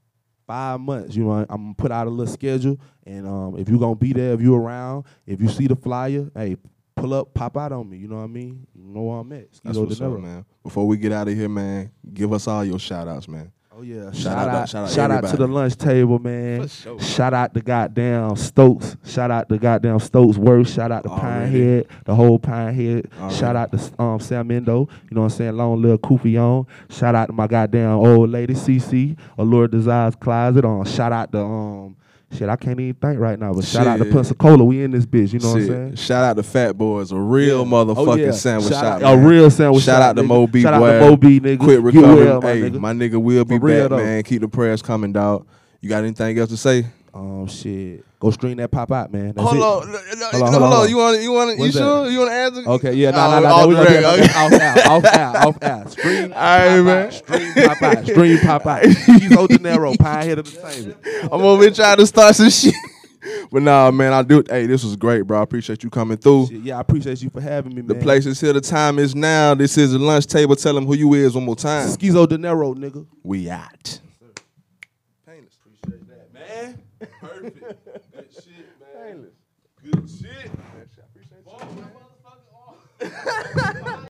five 0.50 0.80
months. 0.80 1.16
You 1.16 1.26
know, 1.26 1.32
I'm 1.32 1.46
gonna 1.48 1.74
put 1.76 1.92
out 1.92 2.08
a 2.08 2.10
little 2.10 2.34
schedule, 2.34 2.80
and 3.06 3.28
um, 3.28 3.56
if 3.58 3.70
you're 3.70 3.80
gonna 3.80 3.96
be 3.96 4.14
there, 4.14 4.34
if 4.34 4.42
you're 4.42 4.60
around, 4.60 5.06
if 5.28 5.40
you 5.40 5.48
see 5.48 5.68
the 5.68 5.76
flyer, 5.76 6.28
hey, 6.36 6.58
pull 6.96 7.14
up, 7.14 7.36
pop 7.36 7.56
out 7.56 7.72
on 7.72 7.88
me. 7.88 7.98
You 7.98 8.08
know 8.08 8.18
what 8.18 8.24
I 8.24 8.28
mean? 8.28 8.66
You 8.74 8.84
know 8.84 9.04
where 9.04 9.20
I'm 9.20 9.32
at. 9.32 9.48
That's 9.64 9.78
what's 9.78 10.02
up, 10.02 10.20
man. 10.20 10.44
Before 10.64 10.88
we 10.88 10.98
get 10.98 11.12
out 11.12 11.28
of 11.28 11.36
here, 11.36 11.48
man, 11.48 11.92
give 12.14 12.34
us 12.34 12.48
all 12.48 12.66
your 12.66 12.80
shout 12.80 13.08
outs, 13.08 13.28
man. 13.28 13.52
Oh 13.72 13.84
yeah, 13.84 14.12
Shout 14.12 14.16
shout, 14.16 14.36
out- 14.36 14.50
out, 14.50 14.70
shout 14.70 14.84
out 14.84 14.90
shout 14.90 15.12
out 15.12 15.30
to 15.30 15.38
the 15.38 15.48
lunch 15.48 15.78
table, 15.78 16.18
man. 16.18 16.68
Sure. 16.68 17.00
Shout 17.00 17.34
out 17.36 17.54
to 17.54 17.62
goddamn 17.62 18.36
Stokes. 18.36 18.98
Shout 19.06 19.30
out 19.30 19.48
to 19.48 19.58
goddamn 19.60 20.00
Stokes 20.00 20.38
Worth. 20.38 20.70
Shout 20.74 20.92
out 20.92 21.04
to 21.04 21.10
Already. 21.10 21.52
Pinehead, 21.52 21.88
the 22.06 22.16
whole 22.16 22.40
Pinehead. 22.40 23.10
Already. 23.20 23.36
Shout 23.36 23.56
out 23.56 23.72
to 23.72 24.02
um 24.02 24.20
Sam 24.20 24.50
Endo. 24.50 24.90
You 25.10 25.16
know 25.16 25.22
what 25.22 25.26
I'm 25.26 25.30
saying? 25.38 25.56
Long 25.56 25.80
little 25.82 26.00
Koofy 26.00 26.38
on. 26.42 26.66
Shout 26.90 27.14
out 27.14 27.28
to 27.28 27.34
my 27.34 27.46
goddamn 27.46 27.92
old 27.92 28.32
lady 28.32 28.56
CC, 28.56 29.16
Allure 29.38 29.68
Desires 29.68 30.16
Closet. 30.16 30.66
On. 30.66 30.84
Shout 30.84 31.14
out 31.14 31.32
to 31.32 31.40
um 31.40 31.96
shit. 32.32 32.50
I 32.50 32.56
can't 32.56 32.80
even 32.80 32.94
think 32.96 33.20
right 33.20 33.38
now, 33.40 33.54
but 33.54 33.64
shout 33.66 33.88
out 33.88 33.98
to 33.98 34.04
Shit. 34.06 34.14
Pensacola. 34.14 34.64
We 34.64 34.84
in 34.84 34.92
this 34.92 35.06
bitch. 35.06 35.34
You 35.34 35.40
know 35.40 35.50
what 35.54 35.62
I'm 35.62 35.68
saying? 35.68 35.96
Shout 35.96 36.24
out 36.24 36.36
to 36.38 36.44
Fat 36.44 36.78
Boys, 36.78 37.12
a 37.12 37.18
real 37.18 37.48
Yeah. 37.48 37.54
Oh, 37.62 37.66
motherfucking 37.66 38.08
Oh, 38.08 38.16
yeah. 38.16 38.32
sandwich 38.32 38.70
Shout 38.74 38.84
shop. 38.84 39.02
out- 39.04 39.14
A 39.14 39.18
man. 39.18 39.26
real 39.26 39.50
sandwich 39.50 39.84
Shout 39.84 40.02
shop, 40.02 40.10
out 40.10 40.16
to 40.18 40.22
nigga. 40.24 40.28
Mo 40.28 40.48
B. 40.48 40.62
Shout 40.62 40.74
out 40.74 40.80
to 40.92 41.00
Mo 41.00 41.16
B, 41.18 41.40
nigga. 41.40 41.60
Quit 41.60 41.78
Get 41.78 41.84
recovery. 41.84 42.26
well, 42.26 42.42
my 42.42 42.52
hey, 42.54 42.62
nigga. 42.62 42.80
my 42.80 42.94
nigga 42.94 43.22
will 43.22 43.46
be 43.46 43.58
For 43.58 43.66
real, 43.66 43.90
back, 43.90 43.90
though. 43.98 44.04
man. 44.06 44.24
Keep 44.24 44.42
the 44.42 44.48
prayers 44.48 44.82
coming, 44.82 45.12
dog. 45.12 45.46
You 45.82 45.90
got 45.90 46.04
anything 46.04 46.38
else 46.38 46.50
to 46.50 46.58
say? 46.58 46.86
Um, 47.14 47.48
shit. 47.48 48.06
Go 48.20 48.32
stream 48.32 48.58
that 48.58 48.70
pop 48.70 48.92
out, 48.92 49.12
man. 49.12 49.34
That's 49.34 49.42
hold, 49.42 49.56
it. 49.56 49.62
on, 49.62 49.88
Hold 49.88 49.88
on, 49.88 50.32
hold 50.32 50.44
on, 50.44 50.62
hold 50.62 50.74
on. 50.74 50.90
You 50.90 50.98
want? 50.98 51.22
You 51.22 51.32
want? 51.32 51.58
You 51.58 51.66
that? 51.66 51.72
sure? 51.72 52.10
You 52.10 52.20
want 52.20 52.32
to 52.32 52.36
answer? 52.36 52.70
Okay, 52.70 52.94
yeah, 52.94 53.12
nah, 53.12 53.28
Oh, 53.28 53.32
nah, 53.32 53.40
nah, 53.40 53.56
off. 53.56 53.68
We 53.68 53.76
the 53.76 53.84
gonna 53.84 53.90
do 53.90 53.96
reg, 53.96 54.20
it 54.20 54.24
okay. 54.24 54.84
off 54.84 55.06
air, 55.06 55.48
off 55.48 55.58
air. 55.64 55.88
Stream, 55.88 56.34
All 56.36 56.40
right, 56.40 56.76
pop 56.76 56.86
man. 56.86 57.06
out, 57.08 57.14
stream, 57.14 57.54
pop 57.54 57.82
out, 57.82 58.04
stream, 58.06 58.40
pop 58.40 58.66
out. 58.68 58.82
Skeezo 58.84 59.48
Dinero, 59.48 59.94
Pinehead 59.94 60.38
Entertainment. 60.40 60.98
I'm 61.32 61.42
over 61.42 61.64
here 61.64 61.72
trying 61.72 61.98
to 61.98 62.06
start 62.08 62.36
some 62.36 62.50
shit. 62.50 62.74
But 63.52 63.64
nah, 63.64 63.92
man, 63.92 64.14
I 64.14 64.24
do. 64.24 64.42
Hey, 64.50 64.66
this 64.66 64.82
was 64.82 64.96
great, 64.96 65.24
bro. 65.24 65.40
I 65.40 65.44
appreciate 65.44 65.84
you 65.84 65.90
coming 65.90 66.18
through. 66.18 66.48
Shit, 66.48 66.62
yeah, 66.62 66.78
I 66.78 66.82
appreciate 66.82 67.22
you 67.22 67.30
for 67.30 67.42
having 67.42 67.76
me, 67.76 67.82
man. 67.82 67.88
The 67.88 67.96
place 67.96 68.26
is 68.26 68.40
here. 68.40 68.54
The 68.54 68.62
time 68.62 68.98
is 68.98 69.14
now. 69.14 69.54
This 69.56 69.78
is 69.78 69.92
the 69.92 70.00
lunch 70.00 70.26
table. 70.26 70.56
Tell 70.56 70.74
them 70.74 70.86
who 70.86 70.96
you 70.96 71.14
is 71.16 71.36
one 71.36 71.44
more 71.44 71.56
time. 71.58 71.90
Skeezo 71.90 72.28
Dinero, 72.28 72.74
nigga. 72.74 73.06
We 73.22 73.50
out. 73.50 74.00
Appreciate 77.02 77.86
that, 77.86 78.34
shit, 78.34 78.80
man. 78.80 79.20
Perfect. 79.22 79.36
Good 79.84 80.10
shit, 80.10 80.58
man. 80.58 80.90
appreciate 81.06 81.44
shit. 83.02 83.86